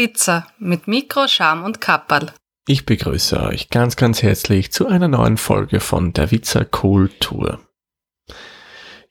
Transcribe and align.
Witzer 0.00 0.46
mit 0.58 0.88
Mikro, 0.88 1.28
Scham 1.28 1.62
und 1.62 1.82
Kapperl. 1.82 2.32
Ich 2.66 2.86
begrüße 2.86 3.38
euch 3.42 3.68
ganz, 3.68 3.96
ganz 3.96 4.22
herzlich 4.22 4.72
zu 4.72 4.86
einer 4.86 5.08
neuen 5.08 5.36
Folge 5.36 5.78
von 5.78 6.14
der 6.14 6.30
Witzer 6.30 6.64
Kultur. 6.64 7.60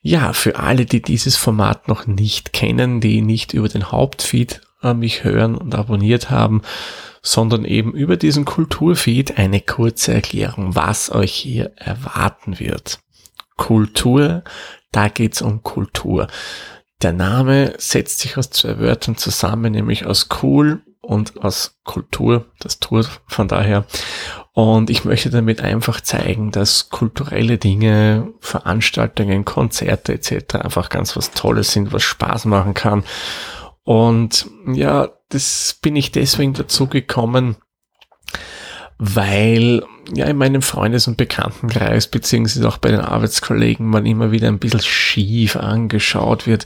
Ja, 0.02 0.34
für 0.34 0.58
alle, 0.58 0.88
die 0.88 1.04
dieses 1.04 1.38
Format 1.38 1.88
noch 1.88 2.08
nicht 2.08 2.54
kennen, 2.54 3.02
die 3.02 3.22
nicht 3.22 3.54
über 3.54 3.70
den 3.70 3.92
Hauptfeed 3.92 4.62
äh, 4.82 4.96
mich 4.96 5.24
hören 5.24 5.54
und 5.54 5.76
abonniert 5.76 6.32
haben, 6.32 6.64
sondern 7.22 7.66
eben 7.66 7.94
über 7.94 8.18
diesen 8.18 8.46
Kulturfeed 8.46 9.38
eine 9.38 9.62
kurze 9.62 10.16
Erklärung, 10.16 10.74
was 10.74 11.12
euch 11.12 11.34
hier 11.34 11.72
erwarten 11.76 12.58
wird. 12.58 13.00
Kultur, 13.58 14.44
da 14.92 15.08
geht's 15.08 15.44
um 15.44 15.62
Kultur. 15.62 16.26
Der 17.02 17.14
Name 17.14 17.74
setzt 17.78 18.20
sich 18.20 18.38
aus 18.38 18.50
zwei 18.50 18.80
Wörtern 18.80 19.16
zusammen, 19.16 19.72
nämlich 19.72 20.06
aus 20.06 20.28
cool 20.44 20.82
und 21.02 21.42
aus 21.44 21.80
Kultur, 21.86 22.46
das 22.60 22.80
Tour 22.80 23.06
von 23.26 23.48
daher. 23.48 23.86
Und 24.52 24.90
ich 24.90 25.06
möchte 25.06 25.30
damit 25.30 25.62
einfach 25.62 26.02
zeigen, 26.02 26.52
dass 26.52 26.90
kulturelle 26.90 27.58
Dinge, 27.58 28.34
Veranstaltungen, 28.42 29.46
Konzerte 29.46 30.14
etc. 30.14 30.56
einfach 30.56 30.90
ganz 30.90 31.16
was 31.16 31.32
Tolles 31.32 31.72
sind, 31.72 31.94
was 31.94 32.04
Spaß 32.04 32.46
machen 32.46 32.74
kann. 32.74 33.06
Und 33.84 34.48
ja, 34.68 35.10
das 35.30 35.78
bin 35.82 35.96
ich 35.96 36.12
deswegen 36.12 36.54
dazu 36.54 36.88
gekommen, 36.88 37.56
weil 38.98 39.84
ja 40.16 40.26
in 40.26 40.38
meinem 40.38 40.62
Freundes- 40.62 41.08
und 41.08 41.18
Bekanntenkreis 41.18 42.08
beziehungsweise 42.08 42.68
auch 42.68 42.78
bei 42.78 42.92
den 42.92 43.02
Arbeitskollegen 43.02 43.88
man 43.88 44.06
immer 44.06 44.32
wieder 44.32 44.48
ein 44.48 44.60
bisschen 44.60 44.82
schief 44.82 45.56
angeschaut 45.56 46.48
wird, 46.48 46.66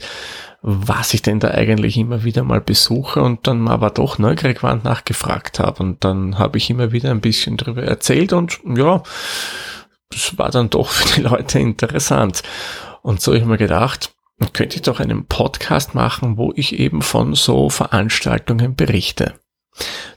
was 0.61 1.13
ich 1.13 1.21
denn 1.21 1.39
da 1.39 1.49
eigentlich 1.49 1.97
immer 1.97 2.23
wieder 2.23 2.43
mal 2.43 2.61
besuche 2.61 3.21
und 3.21 3.47
dann 3.47 3.67
aber 3.67 3.89
doch 3.89 4.17
neugierig 4.17 4.63
war 4.63 4.73
und 4.73 4.85
nachgefragt 4.85 5.59
habe 5.59 5.83
und 5.83 6.03
dann 6.03 6.39
habe 6.39 6.57
ich 6.57 6.69
immer 6.69 6.91
wieder 6.91 7.11
ein 7.11 7.21
bisschen 7.21 7.57
drüber 7.57 7.83
erzählt 7.83 8.33
und 8.33 8.59
ja, 8.65 9.03
das 10.09 10.37
war 10.37 10.51
dann 10.51 10.69
doch 10.69 10.89
für 10.89 11.15
die 11.15 11.21
Leute 11.21 11.59
interessant. 11.59 12.43
Und 13.01 13.19
so 13.21 13.31
habe 13.31 13.39
ich 13.39 13.45
mir 13.45 13.57
gedacht, 13.57 14.13
könnte 14.53 14.77
ich 14.77 14.81
doch 14.81 14.99
einen 14.99 15.25
Podcast 15.25 15.95
machen, 15.95 16.37
wo 16.37 16.53
ich 16.55 16.79
eben 16.79 17.01
von 17.01 17.35
so 17.35 17.69
Veranstaltungen 17.69 18.75
berichte. 18.75 19.33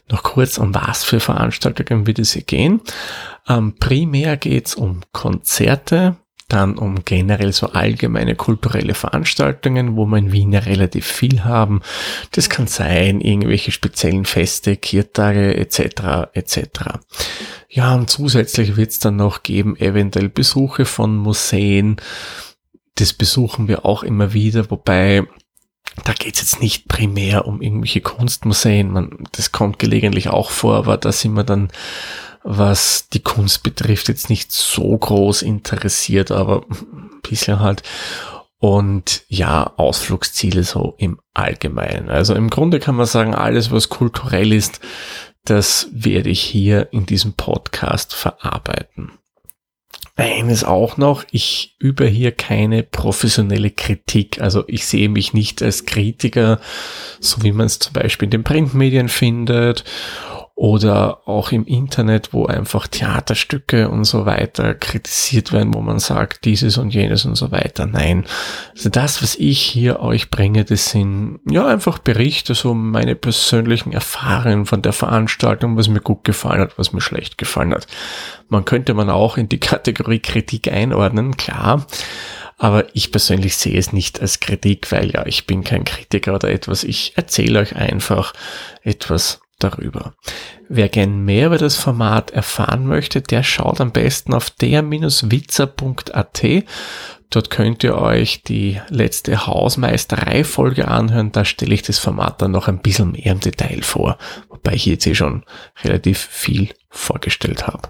Noch 0.09 0.23
kurz, 0.23 0.57
um 0.57 0.73
was 0.73 1.03
für 1.03 1.19
Veranstaltungen 1.19 2.07
wird 2.07 2.19
es 2.19 2.33
hier 2.33 2.43
gehen. 2.43 2.81
Ähm, 3.47 3.75
primär 3.79 4.37
geht 4.37 4.67
es 4.67 4.75
um 4.75 5.01
Konzerte, 5.11 6.17
dann 6.47 6.77
um 6.77 7.03
generell 7.03 7.51
so 7.51 7.67
allgemeine 7.67 8.35
kulturelle 8.35 8.93
Veranstaltungen, 8.93 9.97
wo 9.97 10.05
wir 10.05 10.17
in 10.17 10.31
Wien 10.31 10.53
ja 10.53 10.59
relativ 10.59 11.05
viel 11.05 11.43
haben. 11.43 11.81
Das 12.31 12.49
kann 12.49 12.67
sein, 12.67 13.19
irgendwelche 13.19 13.71
speziellen 13.71 14.25
Feste, 14.25 14.77
Kirtage 14.77 15.57
etc. 15.57 16.29
etc. 16.33 16.59
Ja, 17.69 17.95
und 17.95 18.09
zusätzlich 18.09 18.77
wird 18.77 18.91
es 18.91 18.99
dann 18.99 19.17
noch 19.17 19.43
geben, 19.43 19.75
eventuell 19.75 20.29
Besuche 20.29 20.85
von 20.85 21.17
Museen. 21.17 21.97
Das 22.95 23.11
besuchen 23.13 23.67
wir 23.67 23.85
auch 23.85 24.03
immer 24.03 24.33
wieder, 24.33 24.71
wobei 24.71 25.27
da 26.03 26.13
geht's 26.13 26.41
jetzt 26.41 26.61
nicht 26.61 26.87
primär 26.87 27.47
um 27.47 27.61
irgendwelche 27.61 28.01
Kunstmuseen. 28.01 28.91
Man, 28.91 29.27
das 29.31 29.51
kommt 29.51 29.79
gelegentlich 29.79 30.29
auch 30.29 30.51
vor, 30.51 30.75
aber 30.75 30.97
da 30.97 31.11
sind 31.11 31.33
wir 31.33 31.43
dann, 31.43 31.69
was 32.43 33.09
die 33.09 33.21
Kunst 33.21 33.63
betrifft, 33.63 34.07
jetzt 34.07 34.29
nicht 34.29 34.51
so 34.51 34.97
groß 34.97 35.41
interessiert, 35.41 36.31
aber 36.31 36.63
ein 36.69 37.21
bisschen 37.23 37.59
halt. 37.59 37.83
Und 38.59 39.23
ja, 39.27 39.73
Ausflugsziele 39.77 40.63
so 40.63 40.95
im 40.97 41.19
Allgemeinen. 41.33 42.09
Also 42.09 42.33
im 42.33 42.49
Grunde 42.49 42.79
kann 42.79 42.95
man 42.95 43.05
sagen, 43.05 43.35
alles, 43.35 43.71
was 43.71 43.89
kulturell 43.89 44.51
ist, 44.51 44.79
das 45.45 45.87
werde 45.91 46.29
ich 46.29 46.41
hier 46.41 46.91
in 46.91 47.05
diesem 47.05 47.33
Podcast 47.33 48.13
verarbeiten. 48.15 49.11
Eines 50.19 50.63
auch 50.63 50.97
noch, 50.97 51.23
ich 51.31 51.75
übe 51.77 52.07
hier 52.07 52.31
keine 52.31 52.81
professionelle 52.81 53.69
Kritik. 53.69 54.41
Also 54.41 54.63
ich 54.67 54.87
sehe 54.87 55.09
mich 55.09 55.33
nicht 55.33 55.61
als 55.61 55.85
Kritiker, 55.85 56.59
so 57.19 57.43
wie 57.43 57.51
man 57.51 57.67
es 57.67 57.77
zum 57.77 57.93
Beispiel 57.93 58.25
in 58.25 58.31
den 58.31 58.43
Printmedien 58.43 59.09
findet 59.09 59.83
oder 60.57 61.27
auch 61.27 61.51
im 61.51 61.67
Internet, 61.67 62.33
wo 62.33 62.47
einfach 62.47 62.87
Theaterstücke 62.87 63.89
und 63.89 64.05
so 64.05 64.25
weiter 64.25 64.73
kritisiert 64.73 65.53
werden, 65.53 65.71
wo 65.75 65.81
man 65.81 65.99
sagt, 65.99 66.45
dieses 66.45 66.79
und 66.79 66.95
jenes 66.95 67.25
und 67.25 67.35
so 67.35 67.51
weiter. 67.51 67.85
Nein. 67.85 68.25
Also 68.75 68.89
das, 68.89 69.21
was 69.21 69.35
ich 69.35 69.61
hier 69.61 69.99
euch 69.99 70.31
bringe, 70.31 70.65
das 70.65 70.89
sind 70.89 71.41
ja 71.47 71.67
einfach 71.67 71.99
Berichte, 71.99 72.55
so 72.55 72.73
meine 72.73 73.13
persönlichen 73.13 73.93
Erfahrungen 73.93 74.65
von 74.65 74.81
der 74.81 74.93
Veranstaltung, 74.93 75.77
was 75.77 75.89
mir 75.89 76.01
gut 76.01 76.23
gefallen 76.23 76.61
hat, 76.61 76.79
was 76.79 76.91
mir 76.91 77.01
schlecht 77.01 77.37
gefallen 77.37 77.75
hat. 77.75 77.85
Man 78.49 78.65
könnte 78.65 78.95
man 78.95 79.11
auch 79.11 79.37
in 79.37 79.49
die 79.49 79.59
Kategorie 79.59 80.19
Kritik 80.19 80.73
einordnen, 80.73 81.37
klar. 81.37 81.85
Aber 82.57 82.85
ich 82.95 83.11
persönlich 83.11 83.55
sehe 83.57 83.77
es 83.77 83.93
nicht 83.93 84.19
als 84.21 84.39
Kritik, 84.39 84.91
weil 84.91 85.11
ja, 85.11 85.23
ich 85.27 85.45
bin 85.45 85.63
kein 85.63 85.83
Kritiker 85.83 86.33
oder 86.33 86.49
etwas. 86.49 86.83
Ich 86.83 87.13
erzähle 87.15 87.59
euch 87.59 87.75
einfach 87.75 88.33
etwas 88.81 89.39
darüber. 89.59 90.13
Wer 90.69 90.89
gern 90.89 91.23
mehr 91.25 91.47
über 91.47 91.57
das 91.57 91.75
Format 91.75 92.31
erfahren 92.31 92.85
möchte, 92.87 93.21
der 93.21 93.43
schaut 93.43 93.81
am 93.81 93.91
besten 93.91 94.33
auf 94.33 94.49
der-witzer.at. 94.49 96.43
Dort 97.29 97.49
könnt 97.49 97.83
ihr 97.83 97.97
euch 97.97 98.43
die 98.43 98.79
letzte 98.89 99.47
Hausmeisterei-Folge 99.47 100.87
anhören. 100.87 101.33
Da 101.33 101.43
stelle 101.43 101.73
ich 101.73 101.81
das 101.81 101.99
Format 101.99 102.41
dann 102.41 102.51
noch 102.51 102.69
ein 102.69 102.79
bisschen 102.79 103.11
mehr 103.11 103.33
im 103.33 103.41
Detail 103.41 103.81
vor, 103.83 104.17
wobei 104.49 104.73
ich 104.73 104.85
jetzt 104.85 105.05
eh 105.07 105.15
schon 105.15 105.43
relativ 105.83 106.19
viel 106.19 106.69
vorgestellt 106.89 107.67
habe. 107.67 107.89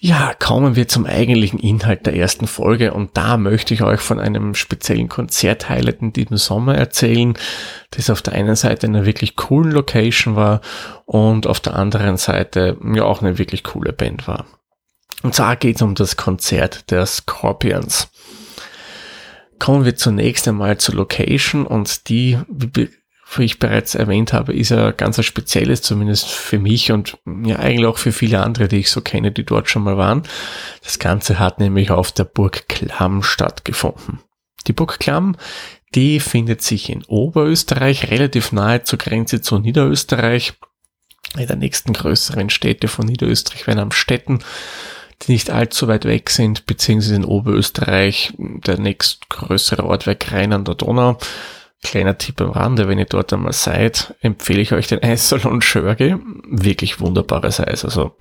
Ja, 0.00 0.32
kommen 0.32 0.76
wir 0.76 0.86
zum 0.86 1.06
eigentlichen 1.06 1.58
Inhalt 1.58 2.06
der 2.06 2.14
ersten 2.14 2.46
Folge 2.46 2.94
und 2.94 3.16
da 3.16 3.36
möchte 3.36 3.74
ich 3.74 3.82
euch 3.82 4.00
von 4.00 4.20
einem 4.20 4.54
speziellen 4.54 5.08
Konzert-Highlight 5.08 6.00
in 6.00 6.12
diesem 6.12 6.36
Sommer 6.36 6.76
erzählen, 6.76 7.34
das 7.90 8.08
auf 8.08 8.22
der 8.22 8.34
einen 8.34 8.54
Seite 8.54 8.86
eine 8.86 9.06
wirklich 9.06 9.34
coolen 9.34 9.72
Location 9.72 10.36
war 10.36 10.60
und 11.04 11.48
auf 11.48 11.58
der 11.58 11.74
anderen 11.74 12.16
Seite 12.16 12.78
ja 12.94 13.02
auch 13.04 13.22
eine 13.22 13.38
wirklich 13.38 13.64
coole 13.64 13.92
Band 13.92 14.28
war. 14.28 14.46
Und 15.24 15.34
zwar 15.34 15.56
geht 15.56 15.76
es 15.76 15.82
um 15.82 15.96
das 15.96 16.16
Konzert 16.16 16.92
der 16.92 17.04
Scorpions. 17.04 18.08
Kommen 19.58 19.84
wir 19.84 19.96
zunächst 19.96 20.46
einmal 20.46 20.78
zur 20.78 20.94
Location 20.94 21.66
und 21.66 22.08
die 22.08 22.38
wie 23.36 23.44
ich 23.44 23.58
bereits 23.58 23.94
erwähnt 23.94 24.32
habe, 24.32 24.54
ist 24.54 24.70
ja 24.70 24.90
ganz 24.90 25.18
ein 25.18 25.24
spezielles, 25.24 25.82
zumindest 25.82 26.28
für 26.28 26.58
mich 26.58 26.92
und 26.92 27.18
ja 27.44 27.56
eigentlich 27.56 27.86
auch 27.86 27.98
für 27.98 28.12
viele 28.12 28.40
andere, 28.40 28.68
die 28.68 28.78
ich 28.78 28.90
so 28.90 29.00
kenne, 29.00 29.32
die 29.32 29.44
dort 29.44 29.68
schon 29.68 29.82
mal 29.82 29.98
waren. 29.98 30.22
Das 30.82 30.98
Ganze 30.98 31.38
hat 31.38 31.58
nämlich 31.58 31.90
auf 31.90 32.10
der 32.10 32.24
Burg 32.24 32.68
Klamm 32.68 33.22
stattgefunden. 33.22 34.20
Die 34.66 34.72
Burg 34.72 34.98
Klamm, 34.98 35.36
die 35.94 36.20
findet 36.20 36.62
sich 36.62 36.90
in 36.90 37.04
Oberösterreich, 37.04 38.10
relativ 38.10 38.52
nahe 38.52 38.84
zur 38.84 38.98
Grenze 38.98 39.40
zu 39.40 39.58
Niederösterreich. 39.58 40.54
In 41.36 41.46
der 41.46 41.56
nächsten 41.56 41.92
größeren 41.92 42.48
Städte 42.48 42.88
von 42.88 43.06
Niederösterreich 43.06 43.66
wären 43.66 43.78
am 43.78 43.92
Städten, 43.92 44.38
die 45.22 45.32
nicht 45.32 45.50
allzu 45.50 45.88
weit 45.88 46.06
weg 46.06 46.30
sind, 46.30 46.64
beziehungsweise 46.64 47.16
in 47.16 47.24
Oberösterreich 47.24 48.32
der 48.38 48.78
nächstgrößere 48.78 49.84
Ort 49.84 50.06
wäre 50.06 50.16
Krein 50.16 50.52
an 50.52 50.64
der 50.64 50.76
Donau 50.76 51.18
Kleiner 51.82 52.18
Tipp 52.18 52.40
am 52.40 52.50
Rande, 52.50 52.88
wenn 52.88 52.98
ihr 52.98 53.04
dort 53.04 53.32
einmal 53.32 53.52
seid, 53.52 54.14
empfehle 54.20 54.60
ich 54.60 54.72
euch 54.72 54.88
den 54.88 55.02
Eissalon 55.02 55.62
Schörge. 55.62 56.18
Wirklich 56.48 57.00
wunderbares 57.00 57.60
Eis, 57.60 57.84
also 57.84 58.16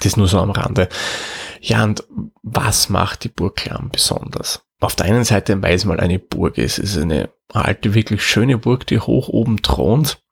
das 0.00 0.16
nur 0.16 0.28
so 0.28 0.38
am 0.38 0.50
Rande. 0.50 0.88
Ja, 1.60 1.84
und 1.84 2.04
was 2.42 2.88
macht 2.88 3.24
die 3.24 3.28
Burg 3.28 3.56
Klamm 3.56 3.90
besonders? 3.90 4.64
Auf 4.80 4.96
der 4.96 5.06
einen 5.06 5.24
Seite, 5.24 5.62
weil 5.62 5.74
es 5.74 5.84
mal 5.84 6.00
eine 6.00 6.18
Burg 6.18 6.58
ist, 6.58 6.78
es 6.78 6.96
ist 6.96 7.02
eine 7.02 7.30
alte, 7.48 7.94
wirklich 7.94 8.24
schöne 8.24 8.58
Burg, 8.58 8.86
die 8.86 8.98
hoch 8.98 9.28
oben 9.28 9.62
thront. 9.62 10.22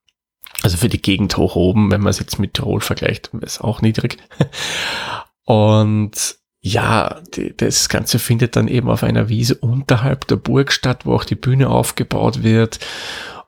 Also 0.63 0.77
für 0.77 0.89
die 0.89 1.01
Gegend 1.01 1.37
hoch 1.37 1.57
oben, 1.57 1.91
wenn 1.91 2.01
man 2.01 2.11
es 2.11 2.19
jetzt 2.19 2.39
mit 2.39 2.55
Tirol 2.55 2.81
vergleicht, 2.81 3.31
ist 3.43 3.61
auch 3.61 3.83
niedrig. 3.83 4.17
Und 5.45 6.40
ja, 6.61 7.21
die, 7.35 7.57
das 7.57 7.89
Ganze 7.89 8.19
findet 8.19 8.57
dann 8.57 8.69
eben 8.69 8.91
auf 8.91 9.03
einer 9.03 9.29
Wiese 9.29 9.55
unterhalb 9.55 10.27
der 10.27 10.37
Burg 10.37 10.73
statt, 10.73 11.07
wo 11.07 11.15
auch 11.15 11.25
die 11.25 11.35
Bühne 11.35 11.71
aufgebaut 11.71 12.43
wird. 12.43 12.81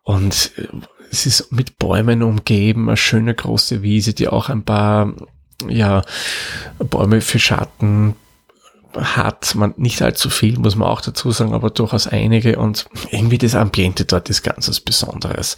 Und 0.03 0.53
äh, 0.57 0.69
es 1.11 1.27
ist 1.27 1.53
mit 1.53 1.79
Bäumen 1.79 2.23
umgeben, 2.23 2.89
eine 2.89 2.97
schöne 2.97 3.35
große 3.35 3.83
Wiese, 3.83 4.15
die 4.15 4.29
auch 4.29 4.49
ein 4.49 4.65
paar, 4.65 5.13
ja, 5.69 6.03
Bäume 6.79 7.21
für 7.21 7.39
Schatten 7.39 8.17
hat. 8.97 9.55
Man 9.55 9.75
nicht 9.77 10.01
allzu 10.01 10.31
viel, 10.31 10.59
muss 10.59 10.77
man 10.77 10.89
auch 10.89 11.03
dazu 11.03 11.31
sagen, 11.33 11.53
aber 11.53 11.69
durchaus 11.71 12.07
einige 12.07 12.59
und 12.59 12.87
irgendwie 13.11 13.39
das 13.39 13.55
Ambiente 13.55 14.07
dort 14.07 14.31
ist 14.31 14.43
ganz 14.43 14.69
was 14.69 14.81
Besonderes 14.81 15.57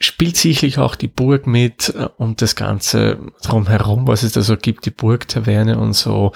spielt 0.00 0.36
sicherlich 0.36 0.78
auch 0.78 0.94
die 0.96 1.08
Burg 1.08 1.46
mit 1.46 1.94
äh, 1.94 2.08
und 2.16 2.42
das 2.42 2.56
Ganze 2.56 3.18
drumherum, 3.42 4.08
was 4.08 4.22
es 4.22 4.32
da 4.32 4.40
so 4.40 4.56
gibt, 4.56 4.86
die 4.86 4.90
Burgtaverne 4.90 5.78
und 5.78 5.92
so. 5.92 6.32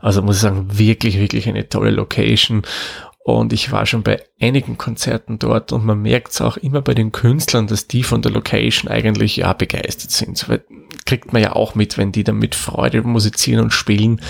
Also 0.00 0.22
muss 0.22 0.36
ich 0.36 0.42
sagen, 0.42 0.78
wirklich, 0.78 1.18
wirklich 1.18 1.48
eine 1.48 1.68
tolle 1.68 1.90
Location. 1.90 2.62
Und 3.24 3.52
ich 3.52 3.72
war 3.72 3.86
schon 3.86 4.04
bei 4.04 4.22
einigen 4.40 4.78
Konzerten 4.78 5.40
dort 5.40 5.72
und 5.72 5.84
man 5.84 6.00
merkt 6.00 6.30
es 6.30 6.40
auch 6.40 6.56
immer 6.58 6.80
bei 6.80 6.94
den 6.94 7.10
Künstlern, 7.10 7.66
dass 7.66 7.88
die 7.88 8.04
von 8.04 8.22
der 8.22 8.30
Location 8.30 8.88
eigentlich 8.88 9.36
ja 9.36 9.52
begeistert 9.52 10.12
sind. 10.12 10.38
So 10.38 10.54
kriegt 11.06 11.32
man 11.32 11.42
ja 11.42 11.56
auch 11.56 11.74
mit, 11.74 11.98
wenn 11.98 12.12
die 12.12 12.22
dann 12.22 12.36
mit 12.36 12.54
Freude 12.54 13.02
musizieren 13.02 13.64
und 13.64 13.72
spielen. 13.72 14.20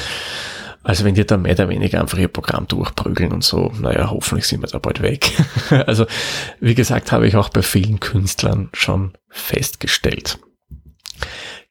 Also 0.86 1.04
wenn 1.04 1.16
die 1.16 1.26
da 1.26 1.36
mehr 1.36 1.54
oder 1.54 1.68
weniger 1.68 2.00
einfach 2.00 2.16
ihr 2.16 2.28
Programm 2.28 2.68
durchprügeln 2.68 3.32
und 3.32 3.42
so, 3.42 3.72
naja, 3.80 4.08
hoffentlich 4.08 4.46
sind 4.46 4.62
wir 4.62 4.68
da 4.68 4.78
bald 4.78 5.02
weg. 5.02 5.32
also 5.86 6.06
wie 6.60 6.76
gesagt, 6.76 7.10
habe 7.10 7.26
ich 7.26 7.34
auch 7.34 7.48
bei 7.48 7.62
vielen 7.62 7.98
Künstlern 7.98 8.68
schon 8.72 9.10
festgestellt. 9.28 10.38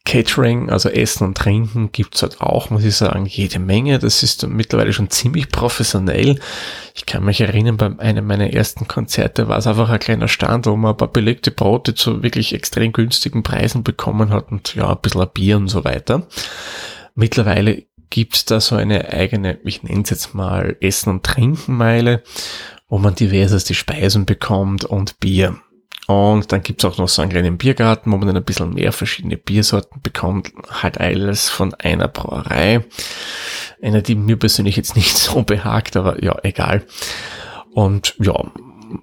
Catering, 0.03 0.69
also 0.69 0.89
Essen 0.89 1.27
und 1.27 1.38
Trinken, 1.38 1.94
gibt's 1.94 2.23
halt 2.23 2.41
auch, 2.41 2.69
muss 2.71 2.83
ich 2.83 2.94
sagen, 2.94 3.25
jede 3.25 3.57
Menge. 3.57 4.00
Das 4.00 4.21
ist 4.21 4.45
mittlerweile 4.45 4.91
schon 4.91 5.09
ziemlich 5.09 5.47
professionell. 5.47 6.38
Ich 6.94 7.06
kann 7.06 7.23
mich 7.23 7.39
erinnern, 7.39 7.77
bei 7.77 7.97
einem 7.97 8.27
meiner 8.27 8.51
ersten 8.51 8.85
Konzerte 8.85 9.47
war 9.47 9.59
es 9.59 9.65
einfach 9.65 9.89
ein 9.89 10.00
kleiner 10.00 10.27
Stand, 10.27 10.65
wo 10.65 10.75
man 10.75 10.91
ein 10.91 10.97
paar 10.97 11.07
belegte 11.07 11.51
Brote 11.51 11.95
zu 11.95 12.21
wirklich 12.21 12.53
extrem 12.53 12.91
günstigen 12.91 13.44
Preisen 13.44 13.81
bekommen 13.81 14.31
hat 14.31 14.51
und 14.51 14.75
ja, 14.75 14.89
ein 14.89 15.01
bisschen 15.01 15.21
ein 15.21 15.29
Bier 15.33 15.56
und 15.56 15.69
so 15.69 15.85
weiter. 15.85 16.27
Mittlerweile 17.15 17.85
gibt's 18.09 18.45
da 18.45 18.59
so 18.59 18.75
eine 18.75 19.09
eigene, 19.09 19.59
ich 19.63 19.83
nenne 19.83 20.03
es 20.03 20.09
jetzt 20.09 20.33
mal 20.33 20.77
Essen- 20.81 21.09
und 21.09 21.23
Trinkenmeile, 21.23 22.23
wo 22.87 22.97
man 22.97 23.15
diverseste 23.15 23.73
Speisen 23.73 24.25
bekommt 24.25 24.85
und 24.85 25.19
Bier. 25.19 25.57
Und 26.07 26.51
dann 26.51 26.61
gibt's 26.61 26.85
auch 26.85 26.97
noch 26.97 27.09
so 27.09 27.21
einen 27.21 27.31
kleinen 27.31 27.57
Biergarten, 27.57 28.11
wo 28.11 28.17
man 28.17 28.27
dann 28.27 28.37
ein 28.37 28.43
bisschen 28.43 28.73
mehr 28.73 28.91
verschiedene 28.91 29.37
Biersorten 29.37 30.01
bekommt. 30.01 30.51
Halt 30.69 30.99
alles 30.99 31.49
von 31.49 31.73
einer 31.73 32.07
Brauerei. 32.07 32.85
Eine, 33.81 34.03
die 34.03 34.15
mir 34.15 34.37
persönlich 34.37 34.75
jetzt 34.75 34.95
nicht 34.95 35.17
so 35.17 35.41
behagt, 35.41 35.97
aber 35.97 36.23
ja, 36.23 36.37
egal. 36.43 36.85
Und 37.73 38.15
ja, 38.19 38.35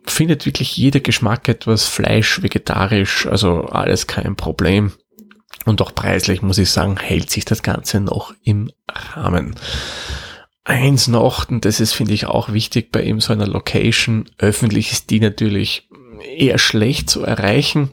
findet 0.04 0.46
wirklich 0.46 0.76
jeder 0.76 1.00
Geschmack 1.00 1.48
etwas 1.48 1.86
Fleisch, 1.86 2.42
vegetarisch, 2.42 3.26
also 3.26 3.62
alles 3.64 4.06
kein 4.06 4.36
Problem. 4.36 4.92
Und 5.64 5.80
auch 5.82 5.94
preislich 5.94 6.42
muss 6.42 6.58
ich 6.58 6.70
sagen, 6.70 6.96
hält 6.96 7.30
sich 7.30 7.44
das 7.44 7.62
Ganze 7.62 8.00
noch 8.00 8.34
im 8.42 8.70
Rahmen. 8.88 9.54
Eins 10.64 11.08
noch, 11.08 11.48
und 11.48 11.64
das 11.64 11.80
ist, 11.80 11.92
finde 11.92 12.12
ich, 12.12 12.26
auch 12.26 12.52
wichtig 12.52 12.92
bei 12.92 13.04
eben 13.04 13.20
so 13.20 13.32
einer 13.32 13.46
Location. 13.46 14.28
Öffentlich 14.38 14.92
ist 14.92 15.10
die 15.10 15.20
natürlich 15.20 15.88
eher 16.36 16.58
schlecht 16.58 17.10
zu 17.10 17.22
erreichen. 17.22 17.90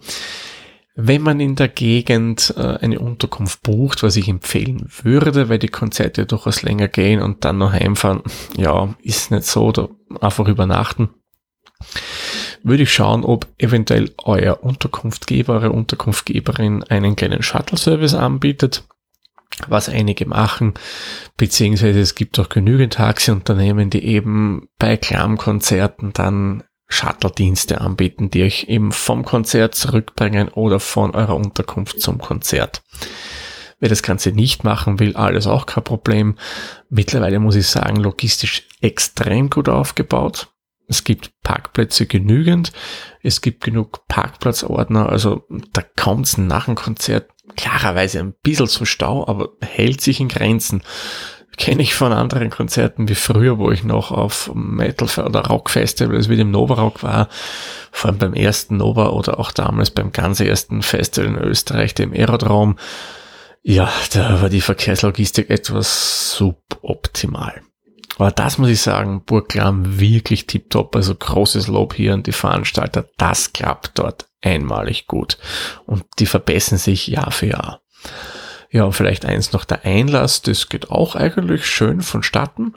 Wenn 0.95 1.21
man 1.21 1.39
in 1.39 1.55
der 1.55 1.69
Gegend 1.69 2.53
äh, 2.57 2.61
eine 2.61 2.99
Unterkunft 2.99 3.63
bucht, 3.63 4.03
was 4.03 4.17
ich 4.17 4.27
empfehlen 4.27 4.89
würde, 5.01 5.47
weil 5.47 5.57
die 5.57 5.69
Konzerte 5.69 6.25
durchaus 6.25 6.61
länger 6.61 6.89
gehen 6.89 7.21
und 7.21 7.45
dann 7.45 7.57
noch 7.57 7.71
heimfahren, 7.71 8.21
ja, 8.57 8.93
ist 9.01 9.31
nicht 9.31 9.45
so, 9.45 9.71
da 9.71 9.87
einfach 10.19 10.47
übernachten, 10.47 11.09
würde 12.63 12.83
ich 12.83 12.93
schauen, 12.93 13.23
ob 13.23 13.47
eventuell 13.57 14.11
euer 14.17 14.63
Unterkunftgeber, 14.63 15.53
eure 15.53 15.71
Unterkunftgeberin 15.71 16.83
einen 16.83 17.15
kleinen 17.15 17.43
Shuttle-Service 17.43 18.13
anbietet 18.13 18.83
was 19.67 19.89
einige 19.89 20.25
machen, 20.25 20.73
beziehungsweise 21.37 21.99
es 21.99 22.15
gibt 22.15 22.39
auch 22.39 22.49
genügend 22.49 22.93
Taxiunternehmen, 22.93 23.89
die 23.89 24.05
eben 24.05 24.69
bei 24.77 24.97
Klammkonzerten 24.97 26.13
dann 26.13 26.63
Shuttle-Dienste 26.87 27.81
anbieten, 27.81 28.31
die 28.31 28.43
euch 28.43 28.65
eben 28.67 28.91
vom 28.91 29.23
Konzert 29.23 29.75
zurückbringen 29.75 30.49
oder 30.49 30.79
von 30.79 31.11
eurer 31.11 31.35
Unterkunft 31.35 32.01
zum 32.01 32.19
Konzert. 32.19 32.81
Wer 33.79 33.89
das 33.89 34.03
Ganze 34.03 34.31
nicht 34.31 34.63
machen 34.63 34.99
will, 34.99 35.15
alles 35.15 35.47
auch 35.47 35.65
kein 35.65 35.83
Problem. 35.83 36.35
Mittlerweile 36.89 37.39
muss 37.39 37.55
ich 37.55 37.67
sagen, 37.67 37.97
logistisch 37.97 38.67
extrem 38.81 39.49
gut 39.49 39.69
aufgebaut. 39.69 40.47
Es 40.89 41.03
gibt 41.03 41.31
Parkplätze 41.43 42.05
genügend. 42.05 42.73
Es 43.23 43.41
gibt 43.41 43.63
genug 43.63 44.07
Parkplatzordner. 44.07 45.07
Also 45.07 45.45
da 45.71 45.83
kommt 45.95 46.25
es 46.25 46.37
nach 46.37 46.65
dem 46.65 46.75
Konzert 46.75 47.29
klarerweise 47.55 48.19
ein 48.19 48.33
bisschen 48.43 48.67
zu 48.67 48.85
Stau, 48.85 49.27
aber 49.27 49.49
hält 49.61 50.01
sich 50.01 50.19
in 50.19 50.27
Grenzen 50.27 50.81
kenne 51.59 51.83
ich 51.83 51.93
von 51.93 52.13
anderen 52.13 52.49
Konzerten 52.49 53.09
wie 53.09 53.15
früher, 53.15 53.59
wo 53.59 53.69
ich 53.69 53.83
noch 53.83 54.11
auf 54.11 54.49
Metal- 54.55 55.25
oder 55.25 55.41
Rock-Festivals 55.41 56.29
wie 56.29 56.37
dem 56.37 56.51
Nova 56.51 56.75
Rock 56.75 57.03
war, 57.03 57.27
vor 57.91 58.09
allem 58.09 58.17
beim 58.17 58.33
ersten 58.33 58.77
Nova 58.77 59.09
oder 59.09 59.39
auch 59.39 59.51
damals 59.51 59.91
beim 59.91 60.13
ganz 60.13 60.39
ersten 60.39 60.81
Festival 60.81 61.29
in 61.29 61.37
Österreich, 61.37 61.93
dem 61.93 62.13
Aerodrom. 62.13 62.79
Ja, 63.61 63.91
da 64.13 64.41
war 64.41 64.49
die 64.49 64.61
Verkehrslogistik 64.61 65.49
etwas 65.49 66.33
suboptimal. 66.33 67.61
Aber 68.19 68.31
das 68.31 68.57
muss 68.57 68.69
ich 68.69 68.81
sagen, 68.81 69.23
Burglam 69.25 69.97
wirklich 69.99 70.45
tiptop, 70.45 70.93
also 70.93 71.15
großes 71.15 71.67
Lob 71.67 71.93
hier 71.93 72.13
an 72.13 72.21
die 72.21 72.33
Veranstalter. 72.33 73.05
Das 73.15 73.53
klappt 73.53 73.97
dort 73.97 74.27
einmalig 74.41 75.07
gut. 75.07 75.37
Und 75.85 76.03
die 76.19 76.25
verbessern 76.25 76.77
sich 76.77 77.07
Jahr 77.07 77.31
für 77.31 77.47
Jahr. 77.47 77.81
Ja, 78.71 78.83
und 78.83 78.91
vielleicht 78.91 79.25
eins 79.25 79.53
noch 79.53 79.63
der 79.63 79.85
Einlass, 79.85 80.41
das 80.41 80.67
geht 80.67 80.91
auch 80.91 81.15
eigentlich 81.15 81.65
schön 81.65 82.01
vonstatten. 82.01 82.75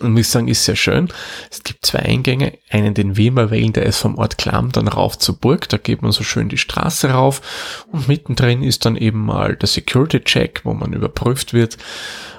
Und 0.00 0.14
muss 0.14 0.32
sagen, 0.32 0.48
ist 0.48 0.64
sehr 0.64 0.76
schön. 0.76 1.08
Es 1.50 1.62
gibt 1.62 1.84
zwei 1.84 2.00
Eingänge. 2.00 2.58
Einen, 2.70 2.94
den 2.94 3.18
wir 3.18 3.28
immer 3.28 3.50
wählen, 3.50 3.74
der 3.74 3.84
ist 3.84 3.98
vom 3.98 4.16
Ort 4.16 4.38
Klamm 4.38 4.72
dann 4.72 4.88
rauf 4.88 5.18
zur 5.18 5.36
Burg. 5.36 5.68
Da 5.68 5.76
geht 5.76 6.00
man 6.00 6.10
so 6.10 6.24
schön 6.24 6.48
die 6.48 6.58
Straße 6.58 7.10
rauf. 7.10 7.84
Und 7.92 8.08
mittendrin 8.08 8.62
ist 8.62 8.86
dann 8.86 8.96
eben 8.96 9.26
mal 9.26 9.56
der 9.56 9.68
Security 9.68 10.20
Check, 10.20 10.62
wo 10.64 10.72
man 10.72 10.94
überprüft 10.94 11.52
wird, 11.52 11.76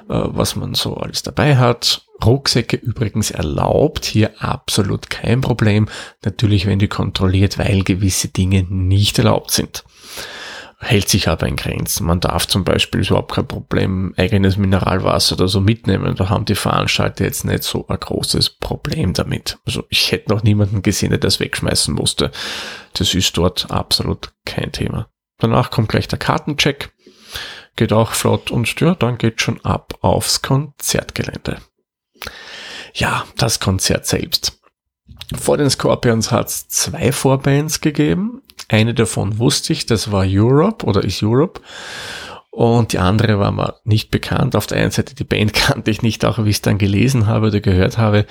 was 0.07 0.55
man 0.55 0.73
so 0.73 0.95
alles 0.95 1.23
dabei 1.23 1.57
hat. 1.57 2.03
Rucksäcke 2.23 2.77
übrigens 2.77 3.31
erlaubt, 3.31 4.05
hier 4.05 4.41
absolut 4.41 5.09
kein 5.09 5.41
Problem. 5.41 5.89
Natürlich 6.23 6.65
werden 6.65 6.79
die 6.79 6.87
kontrolliert, 6.87 7.57
weil 7.57 7.83
gewisse 7.83 8.29
Dinge 8.29 8.63
nicht 8.69 9.17
erlaubt 9.19 9.51
sind 9.51 9.83
hält 10.79 11.09
sich 11.09 11.27
aber 11.27 11.47
in 11.47 11.55
Grenzen. 11.55 12.05
Man 12.05 12.19
darf 12.19 12.47
zum 12.47 12.63
Beispiel 12.63 13.01
überhaupt 13.01 13.33
kein 13.33 13.47
Problem 13.47 14.13
eigenes 14.17 14.57
Mineralwasser 14.57 15.35
oder 15.35 15.47
so 15.47 15.61
mitnehmen. 15.61 16.15
Da 16.15 16.29
haben 16.29 16.45
die 16.45 16.55
Veranstalter 16.55 17.23
jetzt 17.23 17.45
nicht 17.45 17.63
so 17.63 17.87
ein 17.87 17.99
großes 17.99 18.51
Problem 18.59 19.13
damit. 19.13 19.57
Also 19.65 19.83
ich 19.89 20.11
hätte 20.11 20.31
noch 20.31 20.43
niemanden 20.43 20.81
gesehen, 20.81 21.09
der 21.09 21.19
das 21.19 21.39
wegschmeißen 21.39 21.93
musste. 21.93 22.31
Das 22.93 23.13
ist 23.13 23.37
dort 23.37 23.71
absolut 23.71 24.33
kein 24.45 24.71
Thema. 24.71 25.07
Danach 25.39 25.71
kommt 25.71 25.89
gleich 25.89 26.07
der 26.07 26.19
Kartencheck. 26.19 26.91
Geht 27.75 27.93
auch 27.93 28.13
flott 28.13 28.51
und 28.51 28.79
ja, 28.79 28.95
dann 28.95 29.17
geht 29.17 29.41
schon 29.41 29.59
ab 29.65 29.97
aufs 30.01 30.41
Konzertgelände. 30.41 31.57
Ja, 32.93 33.25
das 33.37 33.59
Konzert 33.59 34.05
selbst. 34.05 34.59
Vor 35.35 35.57
den 35.57 35.69
Scorpions 35.69 36.31
hat 36.31 36.47
es 36.47 36.67
zwei 36.67 37.11
Vorbands 37.11 37.81
gegeben. 37.81 38.41
Eine 38.69 38.93
davon 38.93 39.37
wusste 39.39 39.73
ich, 39.73 39.85
das 39.85 40.11
war 40.11 40.25
Europe 40.25 40.85
oder 40.85 41.03
ist 41.03 41.21
Europe. 41.21 41.61
Und 42.51 42.93
die 42.93 42.99
andere 42.99 43.37
war 43.37 43.51
mir 43.51 43.75
nicht 43.83 44.11
bekannt. 44.11 44.55
Auf 44.55 44.67
der 44.67 44.77
einen 44.77 44.91
Seite 44.91 45.13
die 45.13 45.25
Band 45.25 45.53
kannte 45.53 45.91
ich 45.91 46.01
nicht, 46.01 46.23
auch 46.23 46.37
wie 46.45 46.49
ich 46.49 46.57
es 46.57 46.61
dann 46.61 46.77
gelesen 46.77 47.27
habe 47.27 47.47
oder 47.47 47.59
gehört 47.59 47.97
habe. 47.97 48.25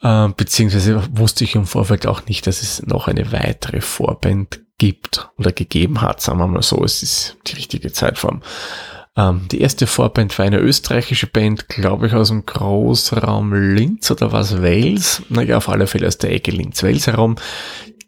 Äh, 0.00 0.28
beziehungsweise 0.34 1.02
wusste 1.12 1.44
ich 1.44 1.54
im 1.54 1.66
Vorfeld 1.66 2.06
auch 2.06 2.24
nicht, 2.26 2.46
dass 2.46 2.62
es 2.62 2.86
noch 2.86 3.06
eine 3.06 3.32
weitere 3.32 3.82
Vorband 3.82 4.60
gibt 4.78 5.30
oder 5.38 5.52
gegeben 5.52 6.00
hat. 6.00 6.20
Sagen 6.20 6.38
wir 6.38 6.46
mal 6.46 6.62
so, 6.62 6.82
es 6.84 7.02
ist 7.02 7.36
die 7.46 7.54
richtige 7.54 7.92
Zeitform. 7.92 8.42
Ähm, 9.16 9.46
die 9.50 9.60
erste 9.60 9.86
Vorband 9.86 10.36
war 10.38 10.46
eine 10.46 10.58
österreichische 10.58 11.26
Band, 11.26 11.68
glaube 11.68 12.08
ich, 12.08 12.14
aus 12.14 12.28
dem 12.28 12.44
Großraum 12.46 13.54
Linz 13.54 14.10
oder 14.10 14.32
was 14.32 14.60
Wales. 14.60 15.22
Naja, 15.28 15.56
auf 15.58 15.68
alle 15.68 15.86
Fälle 15.86 16.06
aus 16.06 16.18
der 16.18 16.32
Ecke 16.32 16.50
Linz-Wales 16.50 17.06
herum, 17.06 17.36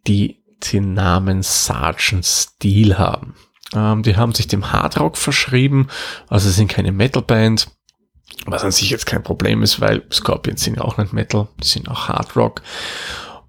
die 0.06 0.42
den 0.72 0.94
Namen 0.94 1.42
Sergeant 1.42 2.24
Steel 2.24 2.98
haben. 2.98 3.34
Ähm, 3.74 4.02
die 4.02 4.16
haben 4.16 4.34
sich 4.34 4.48
dem 4.48 4.72
Hardrock 4.72 5.16
verschrieben, 5.16 5.88
also 6.28 6.50
sind 6.50 6.68
keine 6.68 6.92
Metalband, 6.92 7.68
was 8.46 8.64
an 8.64 8.72
sich 8.72 8.90
jetzt 8.90 9.06
kein 9.06 9.22
Problem 9.22 9.62
ist, 9.62 9.80
weil 9.80 10.04
Scorpions 10.10 10.62
sind 10.62 10.76
ja 10.76 10.82
auch 10.82 10.98
nicht 10.98 11.12
Metal, 11.12 11.48
die 11.62 11.68
sind 11.68 11.88
auch 11.88 12.08
Hardrock. 12.08 12.62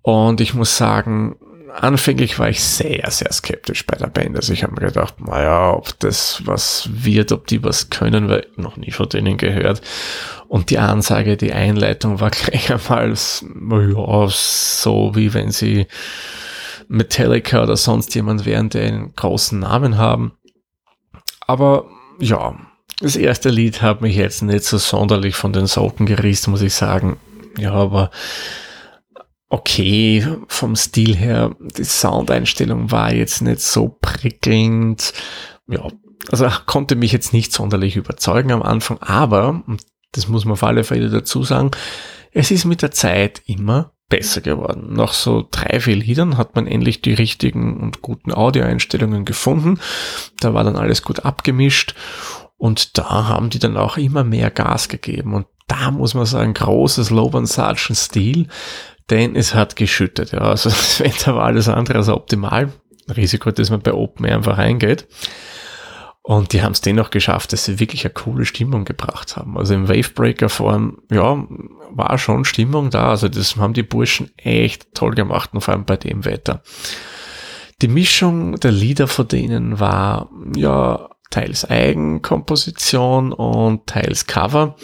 Und 0.02 0.42
ich 0.42 0.54
muss 0.54 0.78
sagen, 0.78 1.36
anfänglich 1.74 2.40
war 2.40 2.50
ich 2.50 2.64
sehr, 2.64 3.10
sehr 3.12 3.32
skeptisch 3.32 3.86
bei 3.86 3.98
der 3.98 4.08
Band. 4.08 4.36
Also 4.36 4.54
ich 4.54 4.64
habe 4.64 4.74
mir 4.74 4.88
gedacht, 4.88 5.20
naja, 5.20 5.74
ob 5.74 6.00
das 6.00 6.42
was 6.46 6.90
wird, 6.92 7.32
ob 7.32 7.48
die 7.48 7.64
was 7.64 7.90
können, 7.90 8.30
weil 8.30 8.48
ich 8.52 8.58
noch 8.58 8.78
nie 8.78 8.92
von 8.92 9.10
denen 9.10 9.38
gehört. 9.38 9.82
Und 10.48 10.70
die 10.70 10.78
Ansage, 10.78 11.38
die 11.38 11.54
Einleitung 11.54 12.20
war 12.20 12.30
gleich 12.32 12.72
einmal 12.72 13.10
ja, 13.10 14.28
so, 14.30 15.12
wie 15.16 15.34
wenn 15.34 15.52
sie 15.52 15.88
Metallica 16.88 17.64
oder 17.64 17.76
sonst 17.76 18.16
jemand 18.16 18.46
wären, 18.46 18.70
der 18.70 18.88
einen 18.88 19.16
großen 19.16 19.60
Namen 19.60 19.98
haben. 19.98 20.34
Aber 21.46 21.86
ja, 22.20 22.56
das 23.00 23.16
erste 23.16 23.50
Lied 23.50 23.82
hat 23.82 24.02
mich 24.02 24.16
jetzt 24.16 24.42
nicht 24.42 24.64
so 24.64 24.78
sonderlich 24.78 25.36
von 25.36 25.54
den 25.54 25.68
Socken 25.68 26.06
gerissen, 26.06 26.52
muss 26.52 26.62
ich 26.62 26.74
sagen. 26.74 27.18
Ja, 27.58 27.74
aber 27.74 28.12
okay, 29.50 30.26
vom 30.48 30.76
Stil 30.76 31.16
her, 31.16 31.56
die 31.60 31.84
Soundeinstellung 31.84 32.92
war 32.92 33.14
jetzt 33.14 33.42
nicht 33.42 33.62
so 33.62 33.98
prickelnd. 34.02 35.14
Ja, 35.68 35.88
also 36.32 36.48
konnte 36.66 36.96
mich 36.96 37.12
jetzt 37.12 37.34
nicht 37.34 37.54
sonderlich 37.54 37.96
überzeugen 37.96 38.52
am 38.52 38.62
Anfang, 38.62 38.98
aber, 39.00 39.64
das 40.12 40.28
muss 40.28 40.46
man 40.46 40.54
auf 40.54 40.64
alle 40.64 40.84
Fälle 40.84 41.10
dazu 41.10 41.44
sagen, 41.44 41.72
Es 42.32 42.52
ist 42.52 42.66
mit 42.66 42.82
der 42.82 42.92
Zeit 42.92 43.42
immer 43.46 43.94
besser 44.10 44.42
geworden. 44.42 44.94
Nach 44.94 45.14
so 45.14 45.48
drei, 45.50 45.80
vier 45.80 45.96
Liedern 45.96 46.38
hat 46.38 46.56
man 46.56 46.68
endlich 46.68 47.02
die 47.02 47.14
richtigen 47.14 47.78
und 47.78 48.02
guten 48.02 48.32
Audioeinstellungen 48.32 49.26
gefunden. 49.26 49.80
Da 50.40 50.54
war 50.54 50.64
dann 50.64 50.76
alles 50.76 51.02
gut 51.02 51.26
abgemischt 51.26 51.96
und 52.58 52.98
da 52.98 53.28
haben 53.28 53.50
die 53.50 53.60
dann 53.60 53.78
auch 53.78 53.98
immer 53.98 54.24
mehr 54.24 54.52
Gas 54.52 54.88
gegeben 54.88 55.34
und 55.34 55.48
da 55.68 55.92
muss 55.92 56.14
man 56.14 56.26
sagen, 56.26 56.54
großes 56.54 57.10
Lob 57.10 57.36
an 57.36 57.46
Sergeant 57.46 57.98
Steel, 57.98 58.48
denn 59.10 59.36
es 59.36 59.54
hat 59.54 59.76
geschüttet. 59.76 60.32
Ja, 60.32 60.40
also 60.40 60.70
das 60.70 61.00
Wetter 61.00 61.36
war 61.36 61.46
alles 61.46 61.70
andere 61.70 61.98
als 62.00 62.10
optimal. 62.10 62.72
Risiko, 63.16 63.52
dass 63.52 63.70
man 63.70 63.82
bei 63.82 63.94
Open 63.94 64.26
Air 64.26 64.36
einfach 64.36 64.58
reingeht. 64.58 65.08
Und 66.28 66.52
die 66.52 66.62
haben 66.62 66.74
es 66.74 66.82
dennoch 66.82 67.10
geschafft, 67.10 67.54
dass 67.54 67.64
sie 67.64 67.80
wirklich 67.80 68.04
eine 68.04 68.14
coole 68.14 68.44
Stimmung 68.44 68.84
gebracht 68.84 69.38
haben. 69.38 69.58
Also 69.58 69.74
im 69.74 69.88
Wavebreaker 69.88 70.50
Form, 70.50 70.98
ja, 71.10 71.42
war 71.90 72.18
schon 72.18 72.44
Stimmung 72.44 72.90
da. 72.90 73.12
Also 73.12 73.30
das 73.30 73.56
haben 73.56 73.74
die 73.74 73.84
Burschen 73.84 74.32
echt 74.36 74.94
toll 74.94 75.16
gemacht 75.16 75.52
und 75.54 75.62
vor 75.62 75.74
allem 75.74 75.86
bei 75.86 75.96
dem 75.96 76.26
Wetter. 76.26 76.62
Die 77.82 77.88
Mischung 77.88 78.60
der 78.60 78.72
Lieder 78.72 79.08
von 79.08 79.30
denen 79.30 79.80
war, 79.80 80.30
ja, 80.54 81.10
teils 81.30 81.64
Eigenkomposition 81.64 83.32
und 83.32 83.88
teils 83.88 84.28
Cover. 84.28 84.76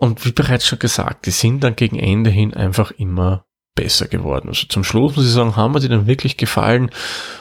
Und 0.00 0.24
wie 0.24 0.32
bereits 0.32 0.66
schon 0.66 0.78
gesagt, 0.78 1.26
die 1.26 1.30
sind 1.30 1.62
dann 1.62 1.76
gegen 1.76 1.98
Ende 1.98 2.30
hin 2.30 2.54
einfach 2.54 2.90
immer 2.90 3.44
besser 3.74 4.08
geworden. 4.08 4.48
Also 4.48 4.66
zum 4.66 4.82
Schluss 4.82 5.14
muss 5.14 5.26
ich 5.26 5.32
sagen, 5.32 5.56
haben 5.56 5.74
mir 5.74 5.80
die 5.80 5.90
dann 5.90 6.06
wirklich 6.06 6.38
gefallen 6.38 6.90